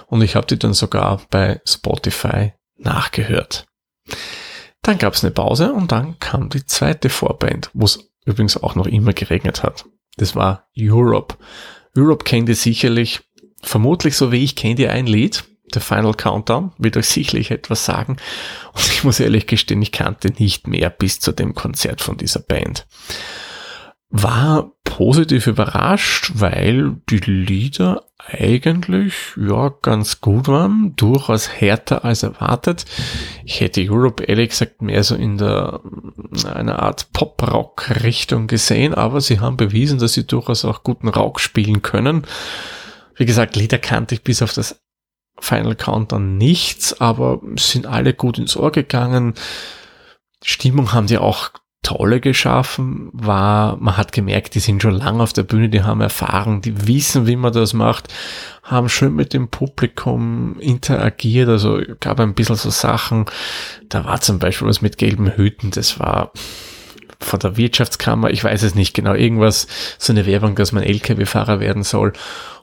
und 0.08 0.22
ich 0.22 0.36
habe 0.36 0.46
die 0.46 0.60
dann 0.60 0.74
sogar 0.74 1.22
bei 1.30 1.62
Spotify 1.66 2.52
nachgehört. 2.78 3.66
Dann 4.82 4.98
gab 4.98 5.14
es 5.14 5.24
eine 5.24 5.32
Pause 5.32 5.72
und 5.72 5.94
dann 5.94 6.20
kam 6.20 6.50
die 6.50 6.66
zweite 6.66 7.10
Vorband, 7.10 7.70
wo 7.74 7.86
es 7.86 8.12
übrigens 8.26 8.62
auch 8.62 8.76
noch 8.76 8.88
immer 8.88 9.14
geregnet 9.14 9.64
hat. 9.64 9.86
Das 10.18 10.36
war 10.36 10.68
Europe. 10.78 11.38
Europe 11.96 12.26
kennt 12.26 12.50
ihr 12.50 12.56
sicherlich, 12.56 13.22
vermutlich 13.62 14.18
so 14.18 14.34
wie 14.34 14.44
ich 14.44 14.58
kennt 14.58 14.80
ihr 14.80 14.92
ein 14.92 15.08
Lied, 15.08 15.46
The 15.74 15.80
Final 15.80 16.14
Countdown, 16.14 16.72
wird 16.78 16.98
euch 16.98 17.08
sicherlich 17.08 17.52
etwas 17.52 17.86
sagen. 17.86 18.18
Und 18.74 18.88
ich 18.88 19.04
muss 19.04 19.20
ehrlich 19.20 19.48
gestehen, 19.48 19.82
ich 19.82 19.92
kannte 19.92 20.32
nicht 20.38 20.68
mehr 20.68 20.90
bis 20.90 21.20
zu 21.20 21.32
dem 21.32 21.56
Konzert 21.56 22.02
von 22.02 22.18
dieser 22.18 22.40
Band. 22.40 22.88
War 24.10 24.72
positiv 24.84 25.46
überrascht, 25.46 26.32
weil 26.36 26.98
die 27.10 27.20
Lieder 27.20 28.04
eigentlich 28.28 29.14
ja 29.38 29.72
ganz 29.82 30.20
gut 30.20 30.48
waren, 30.48 30.96
durchaus 30.96 31.50
härter 31.50 32.04
als 32.06 32.24
erwartet. 32.24 32.86
Ich 33.46 33.62
hätte 33.62 33.88
Europe 33.90 34.24
ehrlich 34.24 34.50
gesagt 34.50 34.82
mehr 34.82 35.04
so 35.04 35.16
in 35.16 35.38
der 35.38 35.80
einer 36.54 36.80
Art 36.80 37.14
Pop-Rock-Richtung 37.14 38.48
gesehen, 38.48 38.94
aber 38.94 39.22
sie 39.22 39.40
haben 39.40 39.58
bewiesen, 39.58 40.00
dass 40.00 40.14
sie 40.14 40.28
durchaus 40.28 40.66
auch 40.66 40.84
guten 40.84 41.08
Rock 41.08 41.40
spielen 41.40 41.82
können. 41.82 42.24
Wie 43.16 43.26
gesagt, 43.26 43.56
Lieder 43.56 43.78
kannte 43.78 44.16
ich 44.16 44.24
bis 44.24 44.42
auf 44.42 44.54
das 44.54 44.82
Final 45.40 45.76
Countdown 45.76 46.38
nichts, 46.38 47.00
aber 47.00 47.42
sind 47.56 47.86
alle 47.88 48.14
gut 48.14 48.38
ins 48.38 48.56
Ohr 48.56 48.72
gegangen. 48.72 49.34
Stimmung 50.44 50.94
haben 50.94 51.08
die 51.08 51.18
auch 51.18 51.52
tolle 51.82 52.20
geschaffen, 52.20 53.10
war, 53.14 53.78
man 53.78 53.96
hat 53.96 54.12
gemerkt, 54.12 54.54
die 54.54 54.60
sind 54.60 54.82
schon 54.82 54.94
lange 54.94 55.24
auf 55.24 55.32
der 55.32 55.44
Bühne, 55.44 55.70
die 55.70 55.84
haben 55.84 56.02
Erfahrung, 56.02 56.62
die 56.62 56.88
wissen, 56.88 57.26
wie 57.26 57.38
man 57.38 57.54
das 57.54 57.74
macht, 57.74 58.14
haben 58.64 58.90
schön 58.90 59.16
mit 59.16 59.34
dem 59.34 59.48
Publikum 59.48 60.60
interagiert, 60.60 61.48
also 61.48 61.82
gab 62.02 62.20
ein 62.20 62.34
bisschen 62.34 62.58
so 62.58 62.70
Sachen, 62.70 63.26
da 63.88 64.04
war 64.04 64.20
zum 64.20 64.40
Beispiel 64.40 64.68
was 64.68 64.82
mit 64.82 64.98
gelben 64.98 65.38
Hüten, 65.38 65.72
das 65.72 66.00
war 66.00 66.32
von 67.22 67.40
der 67.40 67.56
Wirtschaftskammer, 67.56 68.30
ich 68.30 68.44
weiß 68.44 68.64
es 68.64 68.76
nicht 68.76 68.94
genau, 68.94 69.14
irgendwas, 69.14 69.68
so 69.98 70.12
eine 70.12 70.26
Werbung, 70.26 70.56
dass 70.56 70.74
man 70.74 70.84
LKW-Fahrer 70.84 71.62
werden 71.62 71.84
soll 71.84 72.14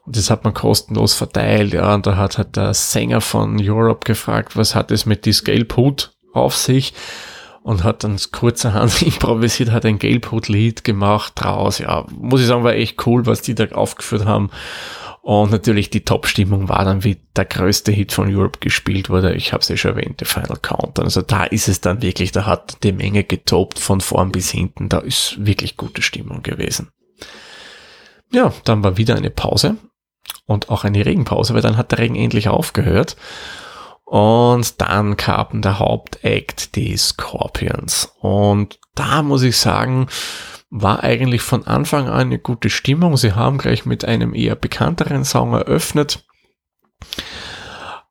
das 0.06 0.30
hat 0.30 0.44
man 0.44 0.54
kostenlos 0.54 1.14
verteilt, 1.14 1.72
ja, 1.72 1.94
und 1.94 2.06
da 2.06 2.16
hat 2.16 2.38
halt 2.38 2.56
der 2.56 2.74
Sänger 2.74 3.20
von 3.20 3.60
Europe 3.60 4.04
gefragt, 4.04 4.56
was 4.56 4.74
hat 4.74 4.90
es 4.90 5.06
mit 5.06 5.24
diesem 5.24 5.44
Gelbhut 5.44 6.12
auf 6.32 6.56
sich? 6.56 6.94
Und 7.62 7.82
hat 7.82 8.04
dann 8.04 8.16
kurzerhand 8.30 9.02
improvisiert, 9.02 9.72
hat 9.72 9.84
ein 9.84 9.98
Gelbhut-Lied 9.98 10.84
gemacht 10.84 11.32
draus. 11.34 11.78
Ja, 11.78 12.06
muss 12.16 12.40
ich 12.40 12.46
sagen, 12.46 12.62
war 12.62 12.74
echt 12.74 13.04
cool, 13.06 13.26
was 13.26 13.42
die 13.42 13.56
da 13.56 13.66
aufgeführt 13.72 14.24
haben. 14.24 14.50
Und 15.22 15.50
natürlich 15.50 15.90
die 15.90 16.04
Top-Stimmung 16.04 16.68
war 16.68 16.84
dann, 16.84 17.02
wie 17.02 17.16
der 17.34 17.46
größte 17.46 17.90
Hit 17.90 18.12
von 18.12 18.32
Europe 18.32 18.60
gespielt 18.60 19.10
wurde. 19.10 19.34
Ich 19.34 19.52
habe 19.52 19.62
es 19.62 19.68
ja 19.68 19.76
schon 19.76 19.96
erwähnt, 19.96 20.20
der 20.20 20.28
Final 20.28 20.58
Countdown. 20.62 21.06
Also 21.06 21.22
da 21.22 21.42
ist 21.42 21.66
es 21.66 21.80
dann 21.80 22.00
wirklich, 22.00 22.30
da 22.30 22.46
hat 22.46 22.84
die 22.84 22.92
Menge 22.92 23.24
getobt 23.24 23.80
von 23.80 24.00
vorn 24.00 24.30
bis 24.30 24.52
hinten. 24.52 24.88
Da 24.88 24.98
ist 24.98 25.34
wirklich 25.44 25.76
gute 25.76 26.02
Stimmung 26.02 26.44
gewesen. 26.44 26.90
Ja, 28.30 28.52
dann 28.62 28.84
war 28.84 28.96
wieder 28.96 29.16
eine 29.16 29.30
Pause 29.30 29.76
und 30.46 30.70
auch 30.70 30.84
eine 30.84 31.04
Regenpause, 31.04 31.54
weil 31.54 31.62
dann 31.62 31.76
hat 31.76 31.92
der 31.92 31.98
Regen 31.98 32.16
endlich 32.16 32.48
aufgehört. 32.48 33.16
Und 34.04 34.80
dann 34.80 35.16
kam 35.16 35.62
der 35.62 35.80
Hauptakt 35.80 36.76
die 36.76 36.96
Scorpions. 36.96 38.12
Und 38.20 38.78
da 38.94 39.22
muss 39.22 39.42
ich 39.42 39.56
sagen, 39.56 40.06
war 40.70 41.02
eigentlich 41.02 41.42
von 41.42 41.66
Anfang 41.66 42.08
an 42.08 42.28
eine 42.28 42.38
gute 42.38 42.70
Stimmung. 42.70 43.16
Sie 43.16 43.32
haben 43.32 43.58
gleich 43.58 43.84
mit 43.84 44.04
einem 44.04 44.34
eher 44.34 44.54
bekannteren 44.54 45.24
Song 45.24 45.54
eröffnet. 45.54 46.24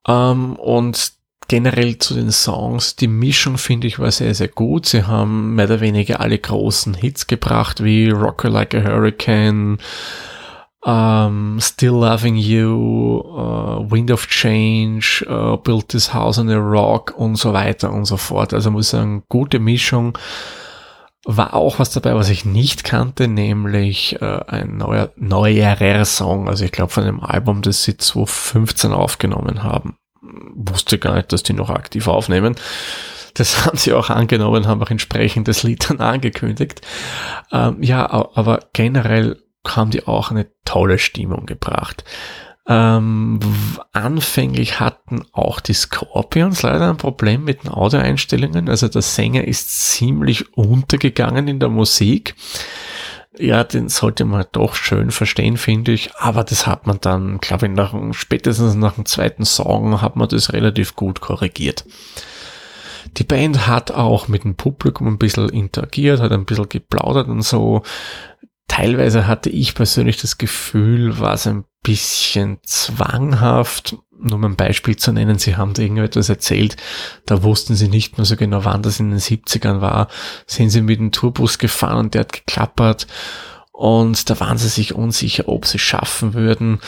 Ähm, 0.07 0.55
und 0.57 1.13
generell 1.48 1.98
zu 1.98 2.13
den 2.13 2.31
Songs, 2.31 2.95
die 2.95 3.07
Mischung 3.07 3.57
finde 3.57 3.88
ich 3.88 4.00
war 4.00 4.12
sehr, 4.12 4.34
sehr 4.34 4.48
gut. 4.48 4.86
Sie 4.88 5.03
haben 5.03 5.55
mehr 5.55 5.65
oder 5.65 5.81
weniger 5.81 6.19
alle 6.19 6.39
großen 6.39 6.93
Hits 6.93 7.27
gebracht, 7.27 7.84
wie 7.84 8.10
Rocker 8.10 8.50
Like 8.50 8.74
a 8.74 8.84
Hurricane, 8.84 9.77
um, 10.86 11.60
Still 11.60 11.94
Loving 11.94 12.36
You, 12.36 13.22
uh, 13.25 13.89
Wind 13.89 14.12
of 14.12 14.27
Change, 14.27 15.25
uh, 15.27 15.58
Built 15.58 15.89
This 15.89 16.13
House 16.13 16.38
on 16.38 16.50
a 16.50 16.58
Rock 16.58 17.13
und 17.18 17.38
so 17.38 17.54
weiter 17.54 17.92
und 17.92 18.06
so 18.06 18.18
fort. 18.18 18.54
Also 18.54 18.70
muss 18.70 18.86
ich 18.86 18.92
sagen, 18.92 19.24
gute 19.27 19.60
Mischung. 19.60 20.18
War 21.27 21.56
auch 21.56 21.80
was 21.80 21.89
dabei, 21.89 22.13
was 22.13 22.30
ich 22.30 22.46
nicht 22.46 22.84
kannte, 22.84 23.27
nämlich 23.27 24.22
uh, 24.22 24.42
ein 24.46 24.77
neuer, 24.77 25.10
neuerer 25.15 26.06
Song. 26.06 26.48
Also 26.48 26.63
ich 26.63 26.72
glaube 26.72 26.94
von 26.94 27.04
dem 27.04 27.20
Album, 27.20 27.63
das 27.63 27.84
sie 27.84 27.98
2015 27.98 28.92
aufgenommen 28.92 29.63
haben. 29.63 29.98
Wusste 30.54 31.00
gar 31.00 31.15
nicht, 31.15 31.34
dass 31.34 31.42
die 31.42 31.54
noch 31.54 31.72
aktiv 31.72 32.08
aufnehmen. 32.08 32.56
Das 33.34 33.65
haben 33.65 33.77
sie 33.77 33.94
auch 33.94 34.12
angenommen, 34.12 34.68
haben 34.68 34.84
auch 34.84 34.92
entsprechend 34.92 35.48
das 35.48 35.63
Lied 35.63 35.89
dann 35.89 36.00
angekündigt. 36.00 36.82
Ähm, 37.51 37.82
ja, 37.82 38.08
aber 38.08 38.60
generell 38.74 39.42
haben 39.68 39.89
die 39.89 40.06
auch 40.06 40.30
eine 40.30 40.46
tolle 40.75 41.00
Stimmung 41.00 41.46
gebracht. 41.46 42.03
Ähm, 42.67 43.39
anfänglich 43.94 44.82
hatten 44.82 45.24
auch 45.32 45.62
die 45.62 45.74
Scorpions 45.74 46.63
leider 46.63 46.89
ein 46.89 46.98
Problem 46.98 47.46
mit 47.46 47.63
den 47.63 47.72
Audioeinstellungen. 47.72 48.67
Also 48.67 48.89
der 48.89 49.01
Sänger 49.01 49.46
ist 49.46 49.91
ziemlich 49.91 50.58
untergegangen 50.58 51.48
in 51.48 51.60
der 51.60 51.70
Musik. 51.70 52.36
Ja, 53.39 53.63
den 53.63 53.88
sollte 53.88 54.25
man 54.25 54.46
doch 54.51 54.75
schön 54.75 55.12
verstehen, 55.12 55.55
finde 55.55 55.94
ich. 55.94 56.13
Aber 56.15 56.44
das 56.44 56.67
hat 56.67 56.88
man 56.88 57.00
dann, 57.00 57.38
glaube 57.38 57.67
ich, 57.67 57.72
nach, 57.72 57.94
spätestens 58.12 58.75
nach 58.75 58.96
dem 58.96 59.05
zweiten 59.05 59.46
Song 59.46 60.01
hat 60.01 60.17
man 60.17 60.27
das 60.27 60.51
relativ 60.51 60.98
gut 60.98 61.22
korrigiert. 61.22 61.86
Die 63.15 63.24
Band 63.24 63.67
hat 63.67 63.91
auch 63.91 64.27
mit 64.27 64.44
dem 64.44 64.55
Publikum 64.55 65.08
ein 65.08 65.17
bisschen 65.20 65.48
interagiert, 65.50 66.20
hat 66.20 66.34
ein 66.34 66.46
bisschen 66.46 66.67
geplaudert 66.67 67.29
und 67.29 67.44
so 67.44 67.84
teilweise 68.67 69.27
hatte 69.27 69.50
ich 69.50 69.75
persönlich 69.75 70.17
das 70.17 70.38
Gefühl, 70.38 71.19
war 71.19 71.34
es 71.34 71.48
ein 71.48 71.65
bisschen 71.84 72.60
zwanghaft. 72.63 73.98
Nur 74.17 74.36
um 74.36 74.45
ein 74.45 74.55
Beispiel 74.55 74.95
zu 74.95 75.12
nennen, 75.12 75.38
sie 75.38 75.57
haben 75.57 75.74
da 75.74 75.81
irgendetwas 75.81 76.29
erzählt, 76.29 76.77
da 77.25 77.43
wussten 77.43 77.75
sie 77.75 77.89
nicht 77.89 78.17
mehr 78.17 78.25
so 78.25 78.38
genau, 78.38 78.63
wann 78.63 78.81
das 78.81 79.00
in 79.00 79.10
den 79.10 79.19
70ern 79.19 79.81
war. 79.81 80.07
Sind 80.48 80.69
sie 80.69 80.81
mit 80.81 81.00
dem 81.00 81.12
Tourbus 81.12 81.57
gefahren 81.57 81.98
und 81.98 82.13
der 82.13 82.22
hat 82.22 82.34
geklappert. 82.34 83.07
Und 83.72 84.29
da 84.29 84.39
waren 84.39 84.57
sie 84.57 84.69
sich 84.69 84.95
unsicher, 84.95 85.50
ob 85.50 85.65
sie 85.65 85.79
schaffen 85.79 86.34
würden. 86.34 86.79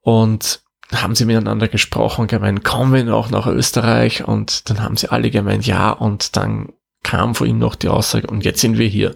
Und 0.00 0.62
haben 0.92 1.14
sie 1.14 1.26
miteinander 1.26 1.68
gesprochen 1.68 2.22
und 2.22 2.28
gemeint, 2.28 2.64
kommen 2.64 2.94
wir 2.94 3.04
noch 3.04 3.30
nach 3.30 3.46
Österreich? 3.46 4.26
Und 4.26 4.70
dann 4.70 4.82
haben 4.82 4.96
sie 4.96 5.10
alle 5.10 5.30
gemeint, 5.30 5.66
ja. 5.66 5.90
Und 5.90 6.36
dann 6.36 6.70
kam 7.02 7.34
vor 7.34 7.46
ihm 7.46 7.58
noch 7.58 7.74
die 7.74 7.88
Aussage 7.88 8.26
und 8.26 8.44
jetzt 8.44 8.60
sind 8.60 8.78
wir 8.78 8.86
hier 8.86 9.14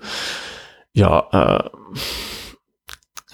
ja, 0.95 1.29
äh, 1.33 1.71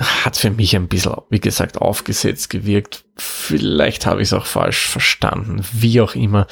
hat 0.00 0.36
für 0.36 0.50
mich 0.50 0.74
ein 0.74 0.88
bisschen, 0.88 1.14
wie 1.28 1.40
gesagt, 1.40 1.78
aufgesetzt 1.78 2.50
gewirkt. 2.50 3.04
Vielleicht 3.16 4.06
habe 4.06 4.22
ich 4.22 4.28
es 4.28 4.32
auch 4.32 4.46
falsch 4.46 4.86
verstanden, 4.86 5.62
wie 5.72 6.00
auch 6.00 6.14
immer. 6.14 6.46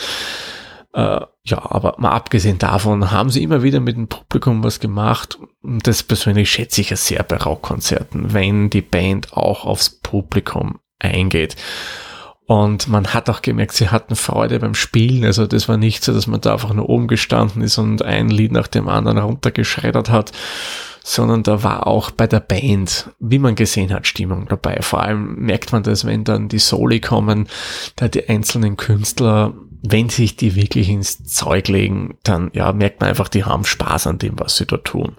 Äh, 0.92 1.20
ja, 1.44 1.70
aber 1.70 1.94
mal 1.98 2.10
abgesehen 2.10 2.58
davon 2.58 3.10
haben 3.10 3.30
sie 3.30 3.42
immer 3.42 3.62
wieder 3.62 3.80
mit 3.80 3.96
dem 3.96 4.08
Publikum 4.08 4.62
was 4.62 4.80
gemacht. 4.80 5.38
Das 5.62 6.02
persönlich 6.02 6.50
schätze 6.50 6.82
ich 6.82 6.90
ja 6.90 6.96
sehr 6.96 7.22
bei 7.22 7.36
Rockkonzerten, 7.36 8.34
wenn 8.34 8.68
die 8.68 8.82
Band 8.82 9.32
auch 9.32 9.64
aufs 9.64 9.88
Publikum 9.88 10.80
eingeht. 10.98 11.56
Und 12.46 12.88
man 12.88 13.12
hat 13.12 13.28
auch 13.28 13.42
gemerkt, 13.42 13.72
sie 13.72 13.90
hatten 13.90 14.16
Freude 14.16 14.58
beim 14.58 14.74
Spielen. 14.74 15.24
Also 15.24 15.46
das 15.46 15.68
war 15.68 15.76
nicht 15.76 16.02
so, 16.02 16.14
dass 16.14 16.26
man 16.26 16.40
da 16.40 16.54
einfach 16.54 16.72
nur 16.72 16.88
oben 16.88 17.06
gestanden 17.06 17.60
ist 17.60 17.76
und 17.76 18.02
ein 18.02 18.30
Lied 18.30 18.52
nach 18.52 18.68
dem 18.68 18.88
anderen 18.88 19.18
runtergeschreddert 19.18 20.08
hat, 20.08 20.32
sondern 21.08 21.42
da 21.42 21.62
war 21.62 21.86
auch 21.86 22.10
bei 22.10 22.26
der 22.26 22.40
Band, 22.40 23.08
wie 23.18 23.38
man 23.38 23.54
gesehen 23.54 23.94
hat, 23.94 24.06
Stimmung 24.06 24.46
dabei. 24.46 24.82
Vor 24.82 25.02
allem 25.02 25.36
merkt 25.36 25.72
man 25.72 25.82
das, 25.82 26.04
wenn 26.04 26.22
dann 26.22 26.50
die 26.50 26.58
Soli 26.58 27.00
kommen, 27.00 27.48
da 27.96 28.08
die 28.08 28.28
einzelnen 28.28 28.76
Künstler, 28.76 29.54
wenn 29.82 30.10
sich 30.10 30.36
die 30.36 30.54
wirklich 30.54 30.90
ins 30.90 31.24
Zeug 31.24 31.68
legen, 31.68 32.18
dann 32.24 32.50
ja, 32.52 32.72
merkt 32.72 33.00
man 33.00 33.08
einfach, 33.08 33.30
die 33.30 33.44
haben 33.44 33.64
Spaß 33.64 34.06
an 34.06 34.18
dem, 34.18 34.38
was 34.38 34.58
sie 34.58 34.66
da 34.66 34.76
tun. 34.76 35.16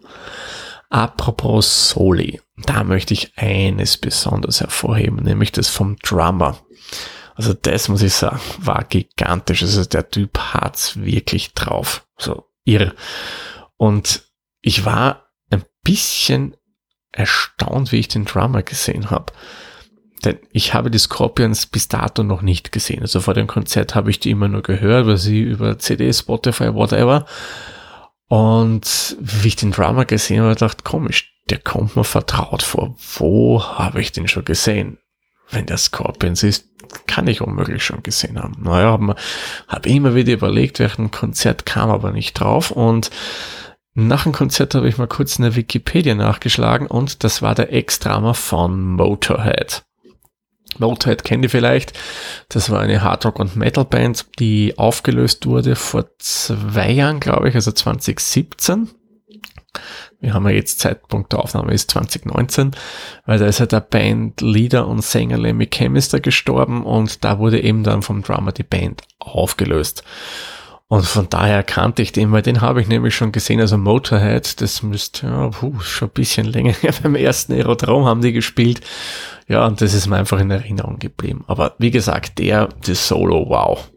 Apropos 0.91 1.89
Soli, 1.89 2.39
da 2.55 2.84
möchte 2.84 3.15
ich 3.15 3.34
eines 3.36 3.98
besonders 3.98 4.62
hervorheben, 4.62 5.24
nämlich 5.24 5.51
das 5.51 5.69
vom 5.69 5.96
Drummer. 6.03 6.55
Also 7.34 7.53
das 7.53 7.89
muss 7.89 8.03
ich 8.03 8.13
sagen, 8.13 8.39
war 8.60 8.84
gigantisch. 8.84 9.63
Also 9.63 9.86
der 9.86 10.08
Typ 10.12 10.38
hat's 10.38 11.01
wirklich 11.01 11.53
drauf. 11.55 12.05
So 12.17 12.46
irr. 12.63 12.93
Und 13.77 14.24
ich 14.62 14.86
war 14.86 15.29
bisschen 15.84 16.56
erstaunt, 17.12 17.92
wie 17.92 17.98
ich 17.98 18.08
den 18.08 18.26
Drummer 18.26 18.64
gesehen 18.64 19.10
habe. 19.10 19.34
Denn 20.26 20.38
ich 20.52 20.74
habe 20.74 20.92
die 20.92 21.00
Scorpions 21.00 21.66
bis 21.66 21.88
dato 21.88 22.24
noch 22.24 22.42
nicht 22.42 22.72
gesehen. 22.72 23.02
Also 23.02 23.22
vor 23.22 23.34
dem 23.34 23.48
Konzert 23.48 23.96
habe 23.96 24.10
ich 24.10 24.20
die 24.20 24.32
immer 24.32 24.50
nur 24.50 24.62
gehört, 24.62 25.08
weil 25.08 25.18
sie 25.18 25.42
über 25.42 25.80
CD, 25.80 26.12
Spotify, 26.12 26.74
whatever. 26.74 27.26
Und 28.28 29.18
wie 29.20 29.48
ich 29.48 29.56
den 29.56 29.72
Drummer 29.72 30.06
gesehen 30.06 30.42
habe, 30.42 30.56
dachte 30.56 30.84
komisch, 30.84 31.34
der 31.50 31.58
kommt 31.58 31.96
mir 31.96 32.04
vertraut 32.04 32.62
vor. 32.62 32.96
Wo 33.18 33.64
habe 33.64 34.02
ich 34.02 34.12
den 34.12 34.28
schon 34.28 34.46
gesehen? 34.46 35.00
Wenn 35.50 35.66
der 35.66 35.78
Scorpions 35.78 36.44
ist, 36.44 36.68
kann 37.08 37.28
ich 37.28 37.42
unmöglich 37.42 37.84
schon 37.84 38.04
gesehen 38.04 38.40
haben. 38.40 38.62
Naja, 38.62 38.92
habe 38.92 39.16
hab 39.68 39.86
immer 39.86 40.16
wieder 40.16 40.34
überlegt, 40.34 40.80
während 40.80 41.12
Konzert 41.12 41.66
kam 41.66 41.90
aber 41.90 42.12
nicht 42.12 42.34
drauf 42.34 42.72
und 42.72 43.10
nach 43.93 44.24
dem 44.24 44.31
Konzert 44.31 44.75
habe 44.75 44.88
ich 44.88 44.98
mal 44.98 45.08
kurz 45.08 45.38
in 45.38 45.43
der 45.43 45.55
Wikipedia 45.55 46.15
nachgeschlagen 46.15 46.88
und 46.88 47.24
das 47.24 47.41
war 47.41 47.55
der 47.55 47.74
Ex-Drama 47.74 48.34
von 48.34 48.93
Motorhead. 48.93 49.84
Motorhead 50.77 51.24
kennt 51.24 51.43
ihr 51.43 51.50
vielleicht. 51.50 51.93
Das 52.48 52.69
war 52.69 52.79
eine 52.79 53.01
Hardrock- 53.01 53.39
und 53.39 53.55
Metal-Band, 53.55 54.27
die 54.39 54.77
aufgelöst 54.77 55.46
wurde 55.46 55.75
vor 55.75 56.05
zwei 56.19 56.91
Jahren, 56.91 57.19
glaube 57.19 57.50
ich, 57.50 57.55
also 57.55 57.72
2017. 57.72 58.89
Wir 60.19 60.34
haben 60.34 60.48
ja 60.48 60.53
jetzt 60.53 60.79
Zeitpunkt 60.79 61.31
der 61.31 61.39
Aufnahme 61.39 61.74
ist 61.74 61.91
2019, 61.91 62.72
weil 63.25 63.39
da 63.39 63.46
ist 63.46 63.60
ja 63.60 63.65
der 63.65 63.79
Bandleader 63.79 64.88
und 64.88 65.03
Sänger 65.03 65.38
Lemmy 65.38 65.67
Chemister 65.67 66.19
gestorben 66.19 66.84
und 66.84 67.24
da 67.24 67.39
wurde 67.39 67.62
eben 67.62 67.84
dann 67.84 68.01
vom 68.01 68.22
Drummer 68.22 68.51
die 68.51 68.63
Band 68.63 69.03
aufgelöst. 69.19 70.03
Und 70.89 71.05
von 71.05 71.29
daher 71.29 71.62
kannte 71.62 72.01
ich 72.01 72.12
den, 72.12 72.31
weil 72.31 72.41
den 72.41 72.62
habe 72.62 72.81
ich 72.81 72.88
nämlich 72.88 73.15
schon 73.15 73.31
gesehen, 73.31 73.62
also 73.62 73.77
Motorhead, 73.77 74.60
das 74.60 74.81
müsste 74.81 75.27
ja, 75.27 75.50
puh, 75.50 75.79
schon 75.81 76.08
ein 76.08 76.13
bisschen 76.13 76.48
länger 76.48 76.74
her, 76.74 76.93
beim 77.03 77.13
ersten 77.13 77.53
Aerodrom 77.53 78.05
haben 78.05 78.22
die 78.22 78.34
gespielt. 78.34 78.81
Ja, 79.48 79.67
und 79.67 79.81
das 79.81 79.93
ist 79.93 80.08
mir 80.08 80.17
einfach 80.17 80.39
in 80.39 80.50
Erinnerung 80.50 80.98
geblieben. 80.98 81.43
Aber 81.46 81.75
wie 81.77 81.91
gesagt, 81.91 82.39
der, 82.39 82.69
das 82.86 83.08
Solo, 83.08 83.46
wow, 83.50 83.91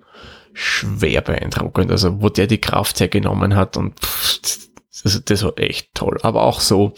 schwer 0.53 1.23
beeindruckend. 1.23 1.91
Also 1.91 2.21
wo 2.21 2.29
der 2.29 2.47
die 2.47 2.61
Kraft 2.61 3.01
hergenommen 3.01 3.57
hat 3.57 3.79
und 3.79 3.99
pff, 3.99 4.69
also 5.03 5.19
das 5.19 5.43
war 5.43 5.59
echt 5.59 5.95
toll. 5.95 6.19
Aber 6.23 6.43
auch 6.43 6.61
so 6.61 6.93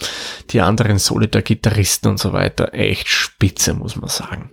die 0.50 0.60
anderen 0.60 0.98
Solidar-Gitarristen 0.98 2.10
und 2.10 2.18
so 2.18 2.32
weiter, 2.32 2.74
echt 2.74 3.08
spitze, 3.08 3.74
muss 3.74 3.94
man 3.94 4.10
sagen. 4.10 4.50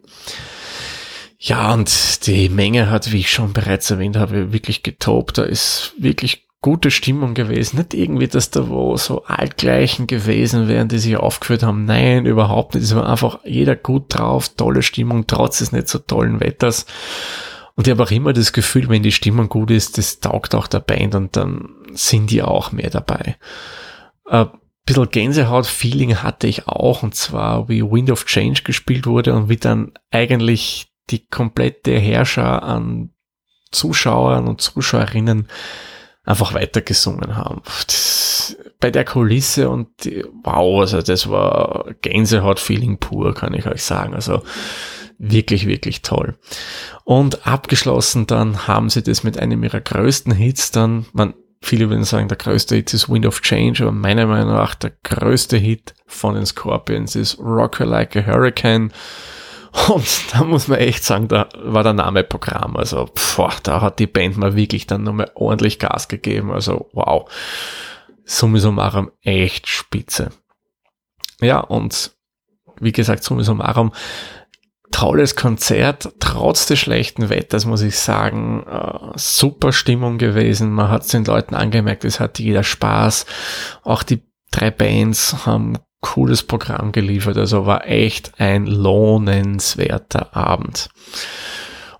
Ja, 1.43 1.73
und 1.73 2.27
die 2.27 2.49
Menge 2.49 2.91
hat, 2.91 3.11
wie 3.11 3.21
ich 3.21 3.31
schon 3.31 3.51
bereits 3.51 3.89
erwähnt 3.89 4.15
habe, 4.15 4.53
wirklich 4.53 4.83
getobt. 4.83 5.39
Da 5.39 5.43
ist 5.43 5.95
wirklich 5.97 6.47
gute 6.61 6.91
Stimmung 6.91 7.33
gewesen. 7.33 7.77
Nicht 7.77 7.95
irgendwie, 7.95 8.27
dass 8.27 8.51
da 8.51 8.69
wo 8.69 8.95
so 8.95 9.25
altgleichen 9.25 10.05
gewesen 10.05 10.67
wären, 10.67 10.87
die 10.87 10.99
sich 10.99 11.17
aufgeführt 11.17 11.63
haben. 11.63 11.85
Nein, 11.85 12.27
überhaupt 12.27 12.75
nicht. 12.75 12.83
Es 12.83 12.95
war 12.95 13.09
einfach 13.09 13.39
jeder 13.43 13.75
gut 13.75 14.05
drauf, 14.09 14.49
tolle 14.49 14.83
Stimmung, 14.83 15.25
trotz 15.25 15.57
des 15.57 15.71
nicht 15.71 15.87
so 15.87 15.97
tollen 15.97 16.41
Wetters. 16.41 16.85
Und 17.73 17.87
ich 17.87 17.91
habe 17.91 18.03
auch 18.03 18.11
immer 18.11 18.33
das 18.33 18.53
Gefühl, 18.53 18.87
wenn 18.89 19.01
die 19.01 19.11
Stimmung 19.11 19.49
gut 19.49 19.71
ist, 19.71 19.97
das 19.97 20.19
taugt 20.19 20.53
auch 20.53 20.67
der 20.67 20.81
Band 20.81 21.15
und 21.15 21.35
dann 21.35 21.69
sind 21.93 22.29
die 22.29 22.43
auch 22.43 22.71
mehr 22.71 22.91
dabei. 22.91 23.37
Ein 24.25 24.49
bisschen 24.85 25.09
Gänsehaut-Feeling 25.09 26.17
hatte 26.17 26.45
ich 26.45 26.67
auch, 26.67 27.01
und 27.01 27.15
zwar 27.15 27.67
wie 27.67 27.81
Wind 27.81 28.11
of 28.11 28.27
Change 28.27 28.61
gespielt 28.61 29.07
wurde 29.07 29.33
und 29.33 29.49
wie 29.49 29.57
dann 29.57 29.93
eigentlich 30.11 30.90
die 31.11 31.27
komplette 31.27 31.91
Herrscher 31.97 32.63
an 32.63 33.11
Zuschauern 33.71 34.47
und 34.47 34.61
Zuschauerinnen 34.61 35.47
einfach 36.23 36.53
weitergesungen 36.53 37.35
haben. 37.35 37.61
Das, 37.87 38.57
bei 38.79 38.91
der 38.91 39.05
Kulisse 39.05 39.69
und 39.69 39.89
wow, 40.43 40.81
also 40.81 41.01
das 41.01 41.29
war 41.29 41.85
Gänsehaut-Feeling 42.01 42.97
pur, 42.97 43.33
kann 43.33 43.53
ich 43.53 43.67
euch 43.67 43.83
sagen. 43.83 44.13
Also 44.13 44.41
wirklich, 45.17 45.67
wirklich 45.67 46.01
toll. 46.01 46.37
Und 47.03 47.45
abgeschlossen 47.45 48.27
dann 48.27 48.67
haben 48.67 48.89
sie 48.89 49.03
das 49.03 49.23
mit 49.23 49.39
einem 49.39 49.63
ihrer 49.63 49.81
größten 49.81 50.33
Hits 50.33 50.71
dann, 50.71 51.05
man, 51.13 51.33
viele 51.61 51.89
würden 51.89 52.03
sagen, 52.03 52.27
der 52.27 52.37
größte 52.37 52.75
Hit 52.75 52.93
ist 52.93 53.09
Wind 53.09 53.25
of 53.25 53.41
Change, 53.41 53.83
aber 53.83 53.91
meiner 53.91 54.25
Meinung 54.25 54.53
nach 54.53 54.75
der 54.75 54.93
größte 55.03 55.57
Hit 55.57 55.93
von 56.07 56.35
den 56.35 56.45
Scorpions 56.45 57.15
ist 57.15 57.39
Rocker 57.39 57.85
Like 57.85 58.15
a 58.15 58.25
Hurricane 58.25 58.91
und 59.89 60.33
da 60.33 60.43
muss 60.43 60.67
man 60.67 60.79
echt 60.79 61.03
sagen, 61.03 61.27
da 61.27 61.47
war 61.63 61.83
der 61.83 61.93
Name 61.93 62.23
Programm. 62.23 62.75
Also, 62.75 63.09
boah, 63.35 63.53
da 63.63 63.81
hat 63.81 63.99
die 63.99 64.07
Band 64.07 64.37
mal 64.37 64.55
wirklich 64.55 64.87
dann 64.87 65.03
nochmal 65.03 65.31
ordentlich 65.35 65.79
Gas 65.79 66.07
gegeben. 66.07 66.51
Also, 66.51 66.89
wow. 66.93 67.29
Summi 68.25 68.59
summarum 68.59 69.11
echt 69.23 69.67
spitze. 69.67 70.29
Ja, 71.41 71.59
und 71.59 72.11
wie 72.79 72.91
gesagt, 72.91 73.23
summi 73.23 73.43
summarum, 73.43 73.91
tolles 74.91 75.35
Konzert, 75.35 76.09
trotz 76.19 76.65
des 76.65 76.79
schlechten 76.79 77.29
Wetters, 77.29 77.65
muss 77.65 77.81
ich 77.81 77.97
sagen, 77.97 78.65
äh, 78.67 79.17
super 79.17 79.71
Stimmung 79.71 80.17
gewesen. 80.17 80.71
Man 80.71 80.89
hat 80.89 81.03
es 81.03 81.09
den 81.09 81.25
Leuten 81.25 81.55
angemerkt, 81.55 82.03
es 82.03 82.19
hat 82.19 82.39
jeder 82.39 82.63
Spaß. 82.63 83.25
Auch 83.83 84.03
die 84.03 84.21
drei 84.51 84.69
Bands 84.69 85.45
haben 85.45 85.77
cooles 86.01 86.43
Programm 86.43 86.91
geliefert. 86.91 87.37
Also 87.37 87.65
war 87.65 87.87
echt 87.87 88.39
ein 88.39 88.65
lohnenswerter 88.65 90.35
Abend. 90.35 90.89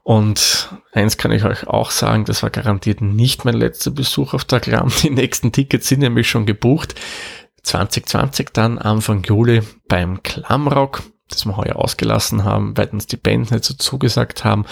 Und 0.03 0.69
eins 0.91 1.17
kann 1.17 1.31
ich 1.31 1.45
euch 1.45 1.67
auch 1.67 1.91
sagen, 1.91 2.25
das 2.25 2.41
war 2.43 2.49
garantiert 2.49 3.01
nicht 3.01 3.45
mein 3.45 3.53
letzter 3.53 3.91
Besuch 3.91 4.33
auf 4.33 4.43
der 4.43 4.59
Glam. 4.59 4.91
Die 5.03 5.11
nächsten 5.11 5.51
Tickets 5.51 5.87
sind 5.87 5.99
nämlich 5.99 6.29
schon 6.29 6.45
gebucht. 6.45 6.95
2020 7.63 8.49
dann 8.53 8.79
Anfang 8.79 9.23
Juli 9.23 9.61
beim 9.87 10.23
Klamrock, 10.23 11.03
das 11.29 11.45
wir 11.45 11.55
heuer 11.55 11.75
ausgelassen 11.75 12.43
haben, 12.43 12.75
weil 12.75 12.87
uns 12.87 13.05
die 13.05 13.17
Band 13.17 13.51
nicht 13.51 13.63
so 13.63 13.75
zugesagt 13.75 14.43
haben. 14.43 14.65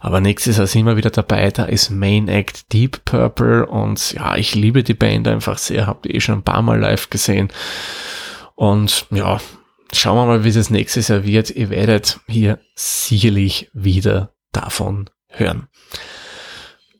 Aber 0.00 0.20
nächstes 0.20 0.56
Jahr 0.56 0.66
sind 0.66 0.84
wir 0.86 0.96
wieder 0.96 1.10
dabei. 1.10 1.50
Da 1.50 1.64
ist 1.64 1.90
Main 1.90 2.26
Act 2.26 2.72
Deep 2.72 3.04
Purple 3.04 3.64
und 3.64 4.12
ja, 4.12 4.36
ich 4.36 4.56
liebe 4.56 4.82
die 4.82 4.94
Band 4.94 5.28
einfach 5.28 5.58
sehr. 5.58 5.86
Habt 5.86 6.06
ihr 6.06 6.16
eh 6.16 6.20
schon 6.20 6.38
ein 6.38 6.42
paar 6.42 6.62
Mal 6.62 6.80
live 6.80 7.08
gesehen. 7.08 7.48
Und 8.54 9.06
ja, 9.10 9.40
schauen 9.92 10.16
wir 10.16 10.26
mal, 10.26 10.44
wie 10.44 10.52
das 10.52 10.70
nächstes 10.70 11.08
Jahr 11.08 11.24
wird. 11.24 11.50
Ihr 11.50 11.70
werdet 11.70 12.20
hier 12.26 12.58
sicherlich 12.74 13.70
wieder 13.72 14.34
davon 14.52 15.10
hören. 15.28 15.68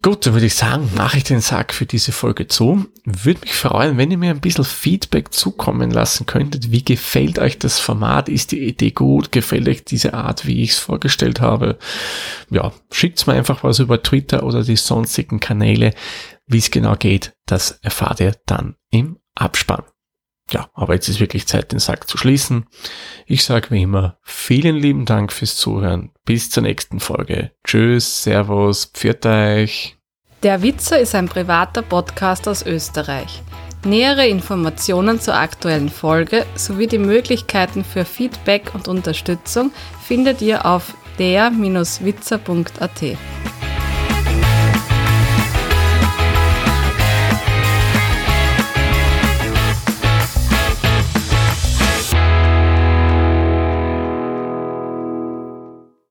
Gut, 0.05 0.27
dann 0.27 0.33
würde 0.33 0.47
ich 0.47 0.57
sagen, 0.57 0.91
mache 0.97 1.19
ich 1.19 1.23
den 1.23 1.41
Sack 1.41 1.73
für 1.73 1.87
diese 1.87 2.11
Folge 2.11 2.49
zu. 2.49 2.87
Würde 3.05 3.41
mich 3.43 3.55
freuen, 3.55 3.97
wenn 3.99 4.11
ihr 4.11 4.19
mir 4.19 4.31
ein 4.31 4.41
bisschen 4.41 4.65
Feedback 4.65 5.33
zukommen 5.33 5.93
lassen 5.93 6.27
könntet. 6.27 6.73
Wie 6.73 6.85
gefällt 6.85 7.39
euch 7.39 7.61
das 7.61 7.79
Format? 7.79 8.29
Ist 8.29 8.51
die 8.51 8.67
Idee 8.67 8.91
gut? 8.91 9.31
Gefällt 9.31 9.69
euch 9.69 9.85
diese 9.85 10.15
Art, 10.15 10.45
wie 10.45 10.65
ich 10.65 10.71
es 10.71 10.79
vorgestellt 10.81 11.41
habe? 11.41 11.79
Ja, 12.51 12.73
schickt's 12.91 13.29
mir 13.29 13.35
einfach 13.35 13.63
was 13.63 13.79
über 13.79 14.03
Twitter 14.03 14.43
oder 14.43 14.65
die 14.65 14.75
sonstigen 14.75 15.39
Kanäle. 15.39 15.95
Wie 16.47 16.59
es 16.59 16.73
genau 16.73 16.97
geht, 16.97 17.35
das 17.47 17.79
erfahrt 17.83 18.19
ihr 18.19 18.35
dann 18.45 18.75
im 18.91 19.21
Abspann 19.37 19.85
ja, 20.53 20.69
aber 20.75 20.95
jetzt 20.95 21.09
ist 21.09 21.21
wirklich 21.21 21.47
Zeit, 21.47 21.73
den 21.73 21.79
Sack 21.79 22.09
zu 22.09 22.19
schließen. 22.19 22.67
Ich 23.27 23.45
sage 23.45 23.71
wie 23.71 23.83
immer, 23.83 24.19
vielen 24.23 24.77
lieben 24.77 25.05
Dank 25.05 25.33
fürs 25.33 25.57
Zuhören. 25.57 26.11
Bis 26.25 26.51
zur 26.51 26.63
nächsten 26.63 27.01
Folge. 27.01 27.53
Tschüss, 27.65 28.23
Servus, 28.23 28.85
pfiat 28.87 29.27
euch. 29.27 29.97
Der 30.43 30.63
Witzer 30.63 30.99
ist 30.99 31.15
ein 31.15 31.29
privater 31.29 31.83
Podcast 31.83 32.49
aus 32.49 32.67
Österreich. 32.67 33.43
Nähere 33.85 34.27
Informationen 34.29 35.21
zur 35.21 35.35
aktuellen 35.35 35.89
Folge 35.89 36.47
sowie 36.55 36.87
die 36.87 36.99
Möglichkeiten 36.99 37.85
für 37.85 38.05
Feedback 38.05 38.75
und 38.75 38.87
Unterstützung 38.89 39.73
findet 40.07 40.41
ihr 40.43 40.67
auf 40.67 40.95
der-witzer.at. 41.19 43.03